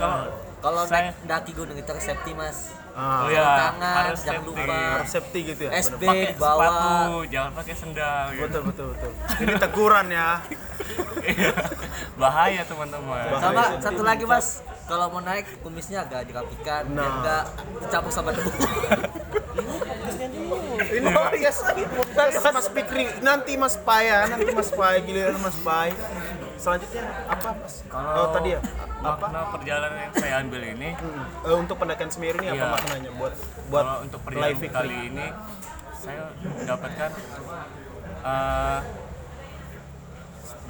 [0.00, 0.20] kalau
[0.64, 2.72] Kalau Saya- naik daki gunung itu safety mas.
[2.94, 4.54] Ah, Oh ya, tangan, harus jangan safety.
[4.62, 4.78] lupa.
[4.94, 5.70] harus safety gitu ya.
[5.74, 6.14] SB bener.
[6.30, 6.62] Pakai bawa.
[6.62, 8.24] sepatu, jangan pakai sendal.
[8.30, 8.42] Gitu.
[8.44, 9.10] Betul betul betul.
[9.36, 10.30] Ini teguran ya.
[12.14, 13.24] Bahaya teman-teman.
[13.36, 14.46] Sama satu lagi mas,
[14.84, 17.18] kalau mau naik kumisnya agak dirapikan, biar Nah.
[17.18, 17.44] nggak
[17.82, 18.50] dicampur sama debu.
[20.84, 21.58] Ini oh yes.
[22.12, 25.90] Nanti Mas Pikri, nanti Mas Pai ya, nanti Mas Pai giliran Mas Pai.
[26.64, 27.74] Selanjutnya apa Mas?
[27.92, 28.60] oh tadi ya.
[29.04, 29.20] Apa?
[29.20, 31.24] Makna perjalanan yang saya ambil ini, Hmm.
[31.44, 32.72] Eh, untuk pendakian Semeru ini apa Iya.
[32.72, 33.34] maknanya buat
[33.68, 35.26] buat kalau untuk live perjalanan kali ini,
[35.94, 37.10] saya mendapatkan
[38.24, 38.78] eh,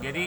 [0.01, 0.23] jadi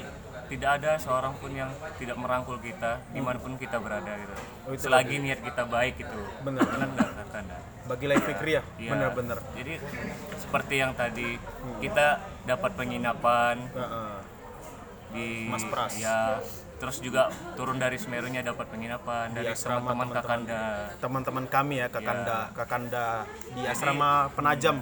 [0.47, 1.67] tidak ada seorang pun yang
[1.99, 4.33] tidak merangkul kita di mana pun kita berada gitu.
[4.63, 6.19] Oh, itu Selagi niat kita baik itu.
[6.39, 6.63] Benar.
[6.63, 7.57] Benar nggak Kakanda?
[7.83, 8.89] Bagi live Fikri ya, Iya.
[8.89, 9.39] benar-benar.
[9.51, 9.73] Jadi
[10.37, 11.35] seperti yang tadi
[11.83, 12.07] kita
[12.43, 14.16] dapat penginapan Heeh.
[15.17, 15.93] Di Mas Pras.
[15.97, 16.37] ya
[16.77, 17.25] terus juga
[17.57, 20.13] turun dari Semerunya dapat penginapan dari asrama teman-teman.
[20.15, 20.63] Kakanda.
[21.01, 22.53] Teman-teman kami ya, Kakanda, Iya.
[22.53, 23.05] Kakanda
[23.49, 24.77] di asrama penajam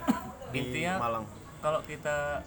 [0.52, 1.24] di Intinya Malang.
[1.58, 2.44] kalau kita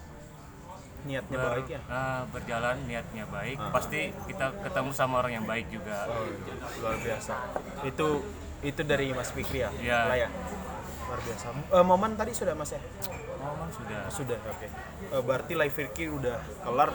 [1.00, 1.82] Niatnya ber- baik ya.
[1.88, 6.06] nah, berjalan niatnya baik, pasti kita ketemu sama orang yang baik juga.
[6.06, 6.28] Oh,
[6.78, 7.36] luar biasa.
[7.82, 8.08] Itu
[8.60, 9.72] itu dari Mas Fikri ya?
[9.74, 10.00] Iya.
[10.06, 10.30] Lah ya?
[11.08, 11.46] Luar biasa.
[11.56, 12.82] Eh, momen tadi sudah Mas ya?
[13.40, 14.00] Momen sudah.
[14.12, 14.68] Sudah, oke.
[15.16, 16.92] Eh, berarti live Fikri udah kelar.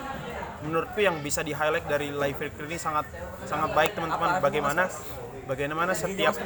[0.60, 3.08] Menurutku yang bisa di highlight dari live Fikri ini sangat
[3.48, 4.44] sangat baik teman-teman.
[4.44, 4.84] Bagaimana
[5.48, 6.36] bagaimana setiap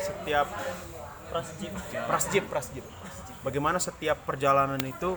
[0.00, 0.46] setiap
[2.08, 2.84] prasjip prasjip.
[3.44, 5.14] Bagaimana setiap perjalanan itu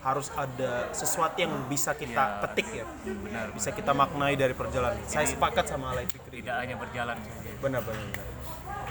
[0.00, 2.40] harus ada sesuatu yang bisa kita Iya.
[2.42, 2.84] petik ya.
[3.04, 3.46] Benar.
[3.52, 4.98] Bisa kita maknai dari perjalanan.
[5.06, 6.42] Saya sepakat sama live Fikri.
[6.42, 7.16] Tidak hanya berjalan
[7.62, 7.84] benar.
[7.86, 8.04] benar.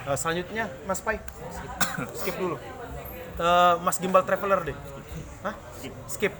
[0.07, 1.19] Eh, selanjutnya Mas Pai.
[2.23, 2.55] Skip dulu.
[3.39, 4.77] Eh, Mas Gimbal Traveler deh.
[5.47, 5.55] Hah?
[6.11, 6.35] Skip.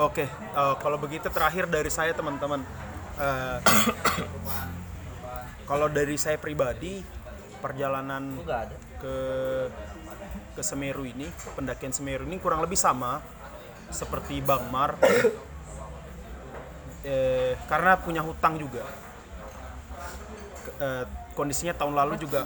[0.00, 0.24] Oke.
[0.24, 2.64] Eh, kalau begitu terakhir dari saya teman-teman.
[3.20, 3.58] Eh,
[5.68, 7.04] kalau dari saya pribadi
[7.60, 8.40] perjalanan
[8.96, 9.16] ke
[10.56, 13.20] ke Semeru ini, pendakian Semeru ini kurang lebih sama
[13.92, 14.96] seperti Bang Mar.
[17.00, 18.84] Eh, karena punya hutang juga.
[20.60, 22.44] Ke- eh, kondisinya tahun lalu juga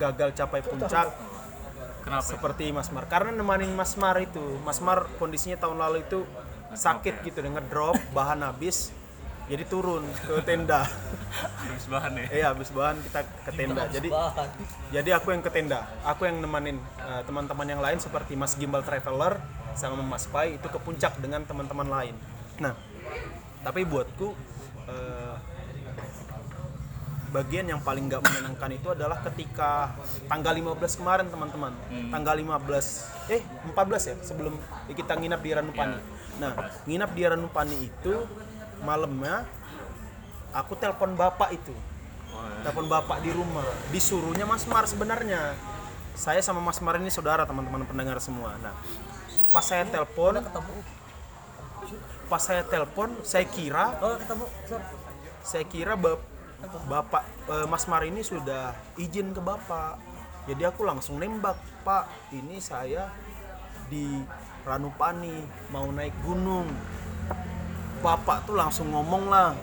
[0.00, 1.12] gagal capai puncak
[2.04, 2.24] Kenapa?
[2.24, 3.08] seperti Mas Mar.
[3.08, 6.28] Karena nemanin Mas Mar itu, Mas Mar kondisinya tahun lalu itu
[6.76, 8.92] sakit gitu dengan drop, bahan habis.
[9.44, 10.88] Jadi turun ke tenda.
[11.68, 12.24] Terus bahan ya.
[12.32, 13.82] Iya, habis bahan kita ke tenda.
[13.92, 14.48] Jadi Bahan.
[14.88, 18.80] jadi aku yang ke tenda, aku yang nemanin eh, teman-teman yang lain seperti Mas Gimbal
[18.80, 19.36] Traveler
[19.76, 22.16] sama Mas Pai itu ke puncak dengan teman-teman lain.
[22.56, 22.72] Nah,
[23.60, 24.32] tapi buatku
[24.88, 25.36] eh,
[27.34, 29.90] bagian yang paling nggak menyenangkan itu adalah ketika
[30.30, 31.74] tanggal 15 kemarin teman-teman.
[32.14, 33.42] Tanggal 15 eh
[33.74, 34.54] 14 ya sebelum
[34.86, 35.98] kita nginap di Ranupani.
[36.38, 36.52] Nah,
[36.86, 38.14] nginap di Ranupani itu
[38.86, 39.42] malamnya
[40.54, 41.74] aku telepon bapak itu.
[42.62, 45.58] Telepon bapak di rumah disuruhnya Mas Mar sebenarnya.
[46.14, 48.54] Saya sama Mas Mar ini saudara teman-teman pendengar semua.
[48.62, 48.78] Nah
[49.50, 50.38] pas saya telepon
[52.30, 54.46] pas saya telepon saya kira Oh ketemu.
[55.44, 56.33] Saya kira bap-
[56.86, 59.98] bapak eh, Mas Mar ini sudah izin ke bapak.
[60.44, 62.04] Jadi aku langsung nembak pak
[62.36, 63.08] ini saya
[63.88, 64.20] di
[64.64, 66.68] Ranupani mau naik gunung.
[68.04, 69.56] Bapak tuh langsung ngomong lah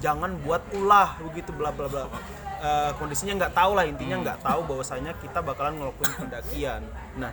[0.00, 2.08] jangan buat ulah begitu bla bla bla.
[2.56, 6.82] Eh, kondisinya nggak tahu lah intinya nggak tahu bahwasanya kita bakalan ngelakuin pendakian.
[7.20, 7.32] Nah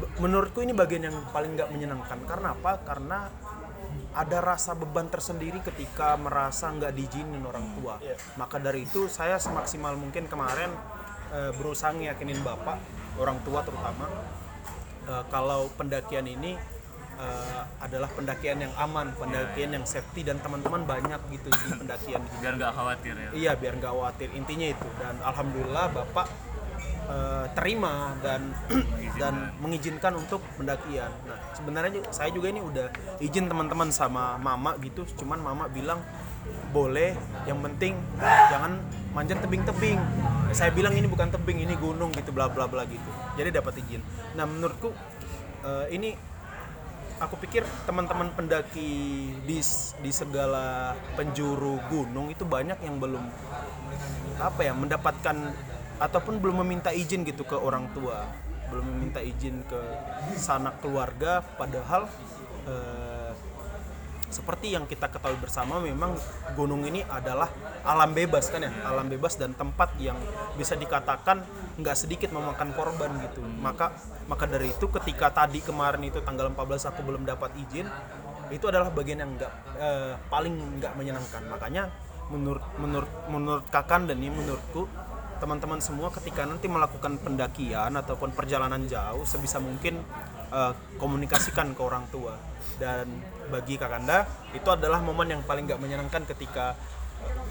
[0.00, 2.20] be- menurutku ini bagian yang paling nggak menyenangkan.
[2.24, 2.80] Karena apa?
[2.84, 3.28] Karena
[4.14, 7.98] ada rasa beban tersendiri ketika merasa nggak diizinin orang tua.
[8.38, 10.70] Maka dari itu saya semaksimal mungkin kemarin
[11.34, 12.78] eh, berusaha ngeyakinin bapak
[13.18, 14.06] orang tua terutama
[15.10, 16.54] eh, kalau pendakian ini
[17.18, 22.22] eh, adalah pendakian yang aman pendakian yang safety dan teman-teman banyak gitu di pendakian.
[22.38, 23.30] Biar nggak khawatir ya.
[23.34, 24.28] Iya biar nggak khawatir.
[24.38, 24.88] Intinya itu.
[25.02, 26.53] Dan alhamdulillah bapak
[27.08, 28.52] eh, terima dan
[29.20, 31.10] dan mengizinkan untuk pendakian.
[31.28, 32.88] Nah sebenarnya saya juga ini udah
[33.20, 36.00] izin teman-teman sama mama gitu, cuman mama bilang
[36.74, 37.16] boleh,
[37.48, 37.96] yang penting
[38.50, 38.82] jangan
[39.16, 39.96] manjat tebing-tebing.
[40.52, 43.10] Saya bilang ini bukan tebing, ini gunung gitu, bla bla bla gitu.
[43.38, 44.02] Jadi dapat izin.
[44.36, 44.92] Nah menurutku
[45.64, 46.34] eh, ini
[47.22, 49.58] aku pikir teman-teman pendaki di
[50.02, 53.22] di segala penjuru gunung itu banyak yang belum
[54.42, 55.54] apa ya mendapatkan
[55.98, 58.26] ataupun belum meminta izin gitu ke orang tua.
[58.72, 59.80] Belum meminta izin ke
[60.34, 62.10] sanak keluarga padahal
[62.66, 63.04] eh,
[64.34, 66.18] seperti yang kita ketahui bersama memang
[66.58, 67.46] gunung ini adalah
[67.86, 68.72] alam bebas kan ya?
[68.82, 70.18] Alam bebas dan tempat yang
[70.58, 71.46] bisa dikatakan
[71.78, 73.46] nggak sedikit memakan korban gitu.
[73.62, 73.94] Maka
[74.26, 77.86] maka dari itu ketika tadi kemarin itu tanggal 14 aku belum dapat izin
[78.50, 81.42] itu adalah bagian yang nggak eh, paling nggak menyenangkan.
[81.54, 81.94] Makanya
[82.34, 84.90] menurut menurut menurut kakan dan ini menurutku
[85.44, 90.00] teman-teman semua ketika nanti melakukan pendakian ataupun perjalanan jauh sebisa mungkin
[90.48, 92.32] eh, komunikasikan ke orang tua.
[92.80, 93.20] Dan
[93.52, 94.24] bagi kakanda
[94.56, 96.72] itu adalah momen yang paling gak menyenangkan ketika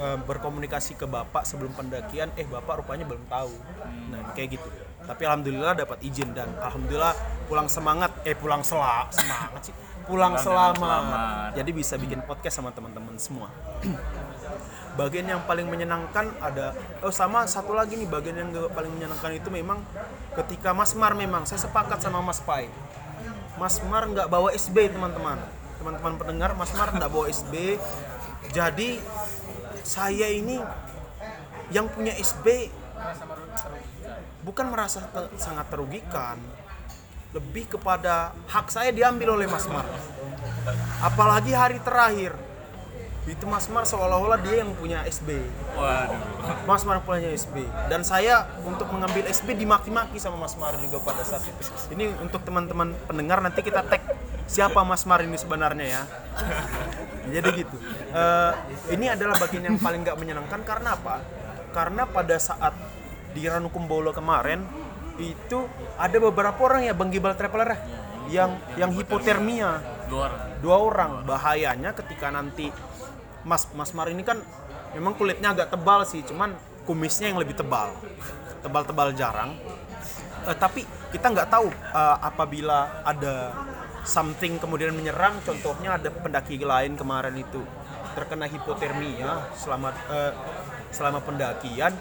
[0.02, 3.54] eh, berkomunikasi ke bapak sebelum pendakian eh bapak rupanya belum tahu.
[4.10, 4.68] Nah kayak gitu.
[5.06, 7.14] Tapi alhamdulillah dapat izin dan alhamdulillah
[7.46, 9.76] pulang semangat eh pulang sela semangat sih.
[10.04, 11.56] Pulang, Pulang selamat.
[11.56, 13.48] jadi bisa bikin podcast sama teman-teman semua
[14.94, 19.50] bagian yang paling menyenangkan ada oh sama satu lagi nih bagian yang paling menyenangkan itu
[19.50, 19.82] memang
[20.38, 22.70] ketika Mas Mar memang saya sepakat sama Mas Pai.
[23.58, 25.42] Mas Mar nggak bawa SB teman-teman.
[25.82, 27.82] Teman-teman pendengar Mas Mar nggak bawa SB
[28.54, 29.00] jadi
[29.84, 30.60] saya ini
[31.72, 32.70] yang punya SB
[34.46, 36.38] bukan merasa te- sangat terugikan.
[37.34, 39.90] Lebih kepada hak saya diambil oleh Mas Mar.
[41.02, 42.38] Apalagi hari terakhir
[43.24, 45.40] itu Mas Mar seolah-olah dia yang punya SB
[45.80, 46.20] Waduh.
[46.68, 51.24] Mas Mar punya SB dan saya untuk mengambil SB dimaki-maki sama Mas Mar juga pada
[51.24, 51.62] saat itu.
[51.96, 54.04] Ini untuk teman-teman pendengar nanti kita tag
[54.48, 56.02] siapa Mas Mar ini sebenarnya ya.
[57.32, 57.76] Jadi gitu.
[58.12, 58.52] Eh,
[58.92, 60.60] ini adalah bagian yang paling nggak menyenangkan.
[60.68, 61.24] Karena apa?
[61.72, 62.76] Karena pada saat
[63.32, 64.62] di Ranukumbolo kemarin
[65.18, 65.66] itu
[65.96, 67.80] ada beberapa orang ya Bang Gibal Traveler ya,
[68.30, 70.42] yang yang hipotermia Dua orang.
[70.64, 71.12] dua orang.
[71.28, 72.70] Bahayanya ketika nanti
[73.44, 74.40] Mas Mas Mar ini kan
[74.96, 76.56] memang kulitnya agak tebal sih cuman
[76.88, 77.92] kumisnya yang lebih tebal.
[78.64, 79.60] Tebal-tebal jarang.
[80.44, 83.52] Eh, tapi kita nggak tahu eh, apabila ada
[84.04, 87.64] something kemudian menyerang contohnya ada pendaki lain kemarin itu
[88.14, 90.32] terkena hipotermia selama eh,
[90.92, 91.96] selama pendakian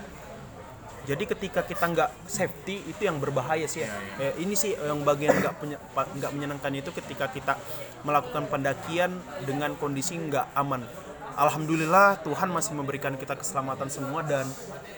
[1.02, 3.90] jadi ketika kita nggak safety itu yang berbahaya sih ya.
[4.22, 5.54] Eh, ini sih yang bagian nggak
[5.90, 7.58] nggak menyenangkan itu ketika kita
[8.06, 10.86] melakukan pendakian dengan kondisi nggak aman.
[11.34, 14.46] Alhamdulillah Tuhan masih memberikan kita keselamatan semua dan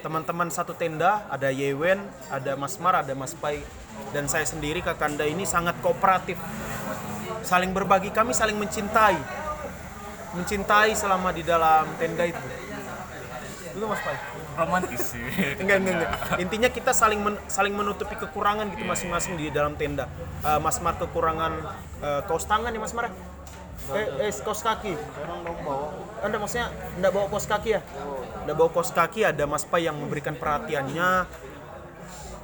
[0.05, 1.97] teman-teman satu tenda ada Yewen,
[2.29, 3.65] ada Mas Mar, ada Mas Pai
[4.13, 6.37] dan saya sendiri Kakanda ini sangat kooperatif.
[7.41, 9.17] Saling berbagi, kami saling mencintai.
[10.37, 12.45] Mencintai selama di dalam tenda itu.
[13.73, 15.21] Itu Mas Pai Romantis sih.
[15.61, 16.11] enggak, enggak, enggak.
[16.39, 20.07] Intinya kita saling men- saling menutupi kekurangan gitu masing-masing di dalam tenda.
[20.41, 21.51] Eh, Mas Mar kekurangan
[22.01, 23.11] eh, kaos tangan ya Mas Mar?
[23.93, 24.93] Eh, eh kaos kaki.
[26.25, 27.81] Anda maksudnya enggak bawa kaos kaki ya?
[28.41, 31.09] Enggak bawa kaos kaki ada Mas Pai yang memberikan perhatiannya.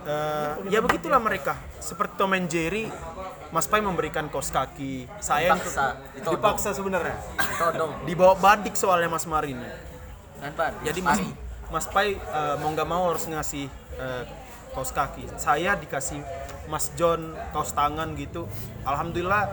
[0.02, 1.58] Eh, ya begitulah mereka.
[1.78, 2.90] Seperti Tom and Jerry,
[3.54, 5.06] Mas Pai memberikan kaos kaki.
[5.22, 6.34] Saya Dipaksa, ditodong.
[6.38, 7.18] dipaksa sebenarnya.
[7.58, 7.92] Todong.
[8.10, 9.66] Dibawa badik soalnya Mas Mar ini.
[10.42, 10.74] Kan?
[10.82, 11.22] Jadi Mas
[11.72, 13.66] Mas Pai eh, mau nggak mau harus ngasih
[13.98, 14.24] eh,
[14.72, 15.28] kaos kaki.
[15.36, 16.20] Saya dikasih
[16.68, 18.46] Mas John kaos tangan gitu.
[18.84, 19.48] Alhamdulillah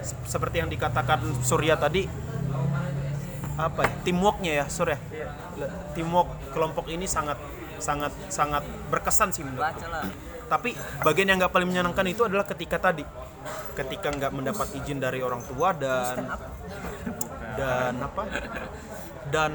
[0.00, 2.06] se- seperti yang dikatakan Surya tadi
[3.54, 4.98] apa ya, teamworknya ya Surya.
[5.58, 7.38] Le- Teamwork kelompok ini sangat
[7.78, 9.66] sangat sangat berkesan sih menurut.
[10.44, 13.02] Tapi bagian yang nggak paling menyenangkan itu adalah ketika tadi,
[13.74, 16.34] ketika nggak mendapat izin dari orang tua dan
[17.54, 18.22] dan apa?
[19.30, 19.50] Dan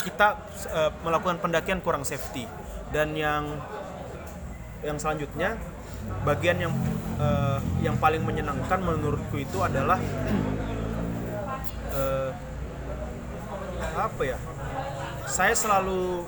[0.00, 0.38] kita
[0.72, 2.46] eh, melakukan pendakian kurang safety.
[2.90, 3.60] Dan yang
[4.84, 5.58] yang selanjutnya
[6.22, 6.72] bagian yang
[7.18, 9.98] eh, yang paling menyenangkan menurutku itu adalah
[11.94, 12.30] eh,
[13.96, 14.38] apa ya?
[15.26, 16.22] Saya selalu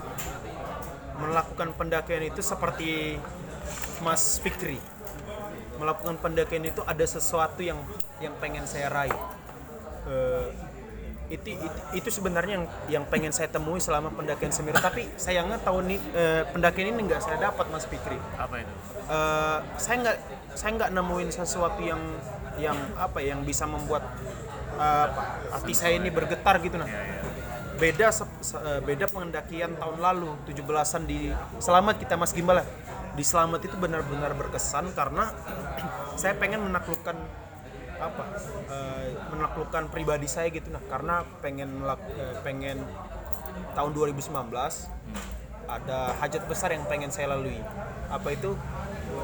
[1.19, 3.19] melakukan pendakian itu seperti
[4.03, 4.79] Mas Fikri
[5.79, 7.79] melakukan pendakian itu ada sesuatu yang
[8.19, 9.15] yang pengen saya raih
[10.09, 10.49] Eh,
[11.29, 15.85] itu, itu itu sebenarnya yang yang pengen saya temui selama pendakian Semeru tapi sayangnya tahun
[15.93, 18.73] ini eh, pendakian ini nggak saya dapat Mas Fikri Apa itu?
[19.09, 20.17] Eh, saya nggak
[20.57, 22.01] saya nggak nemuin sesuatu yang
[22.57, 24.03] yang apa ya, yang bisa membuat
[24.81, 25.23] eh, apa,
[25.53, 26.89] hati saya ini bergetar gitu nah
[27.79, 32.67] beda sep- se- eh, beda pendakian tahun lalu 17-an di Selamat kita Mas Gimbal ya.
[33.15, 35.29] di Selamat itu benar-benar berkesan karena
[36.21, 37.15] saya pengen menaklukkan
[37.99, 38.23] apa
[38.71, 40.71] eh, menaklukkan pribadi saya gitu.
[40.71, 42.83] Nah karena pengen melak- eh, pengen
[43.75, 44.89] tahun 2019
[45.69, 47.61] ada hajat besar yang pengen saya lalui.
[48.09, 48.57] Apa itu?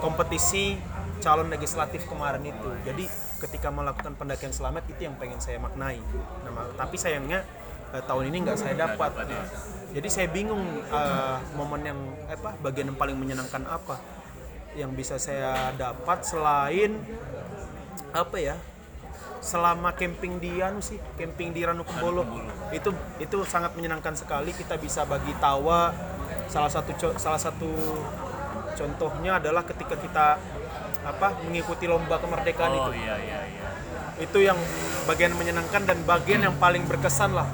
[0.03, 0.77] Kompetisi
[1.25, 2.70] calon legislatif kemarin itu.
[2.85, 3.09] Jadi
[3.41, 6.01] ketika melakukan pendakian selamat itu yang pengen saya maknai.
[6.45, 7.47] Nah, tapi sayangnya
[7.97, 9.25] eh, tahun ini nggak saya dapat.
[9.95, 13.97] Jadi saya bingung eh, momen yang apa bagian yang paling menyenangkan apa
[14.75, 16.99] yang bisa saya dapat selain
[18.15, 18.57] apa ya
[19.45, 22.25] selama camping di anu sih camping di Ranukumbolo
[22.73, 22.89] itu
[23.21, 24.57] itu sangat menyenangkan sekali.
[24.57, 25.93] Kita bisa bagi tawa.
[26.49, 27.71] Salah satu salah satu
[28.75, 30.27] contohnya adalah ketika kita
[31.05, 33.05] apa mengikuti lomba kemerdekaan Oh itu.
[33.05, 33.69] iya iya iya.
[34.25, 34.57] itu yang
[35.05, 37.45] bagian menyenangkan dan bagian yang paling berkesan lah.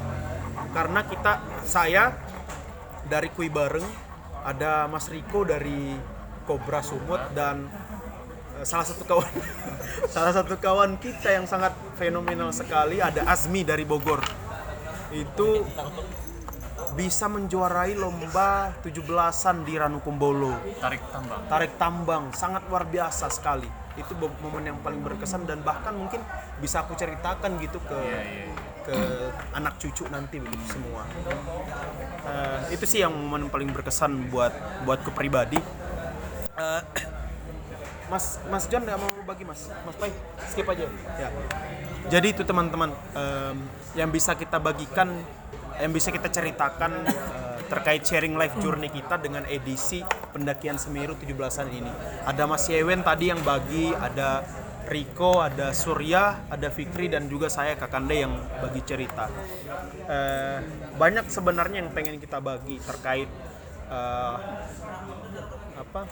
[0.71, 2.15] Karena kita saya
[3.11, 3.83] dari Kui Bareng,
[4.47, 5.99] ada Mas Riko dari
[6.47, 7.67] Cobra Sumut dan
[8.63, 9.33] salah satu kawan
[10.15, 14.21] salah satu kawan kita yang sangat fenomenal sekali ada Azmi dari Bogor.
[15.11, 15.67] Itu
[16.95, 20.59] bisa menjuarai lomba 17-an di Ranukumbolo.
[20.83, 21.43] Tarik tambang.
[21.47, 23.67] Tarik tambang sangat luar biasa sekali.
[23.99, 26.23] Itu momen yang paling berkesan dan bahkan mungkin
[26.59, 28.01] bisa aku ceritakan gitu ke
[28.81, 28.97] ke
[29.55, 31.05] anak cucu nanti begitu semua.
[32.27, 34.53] Eh, itu sih yang momen paling berkesan buat
[34.89, 35.61] buatku pribadi.
[36.57, 36.83] Eh,
[38.11, 39.71] Mas Mas John nggak mau bagi Mas.
[39.87, 40.11] Mas Pai
[40.51, 40.91] skip aja.
[41.15, 41.29] Ya.
[42.11, 43.57] Jadi itu teman-teman em,
[43.95, 45.15] yang bisa kita bagikan
[45.79, 50.03] yang bisa kita ceritakan eh, terkait sharing life journey kita dengan edisi
[50.35, 51.93] pendakian Semeru 17-an ini.
[52.27, 54.43] Ada Mas Yewen tadi yang bagi ada
[54.91, 59.31] Riko, ada Surya, ada Fikri dan juga saya Kakande yang bagi cerita.
[60.11, 60.59] Eh,
[60.99, 63.31] banyak sebenarnya yang pengen kita bagi terkait
[63.87, 64.37] eh,
[65.79, 66.03] apa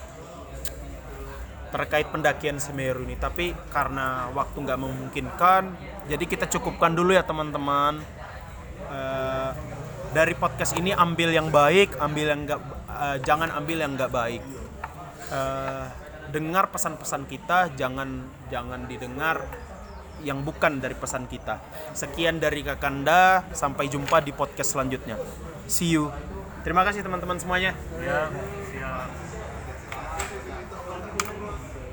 [1.69, 3.15] terkait pendakian Semeru ini.
[3.15, 5.63] Tapi karena waktu nggak memungkinkan
[6.09, 8.01] jadi kita cukupkan dulu ya teman-teman.
[8.89, 9.51] Eh,
[10.09, 14.41] dari podcast ini ambil yang baik ambil yang nggak eh, jangan ambil yang nggak baik.
[15.29, 15.85] Eh,
[16.29, 19.45] dengar pesan-pesan kita jangan jangan didengar
[20.25, 21.61] yang bukan dari pesan kita.
[21.95, 25.15] Sekian dari Kakanda sampai jumpa di podcast selanjutnya.
[25.69, 26.11] See you.
[26.65, 27.71] Terima kasih teman-teman semuanya.
[28.03, 28.27] Ya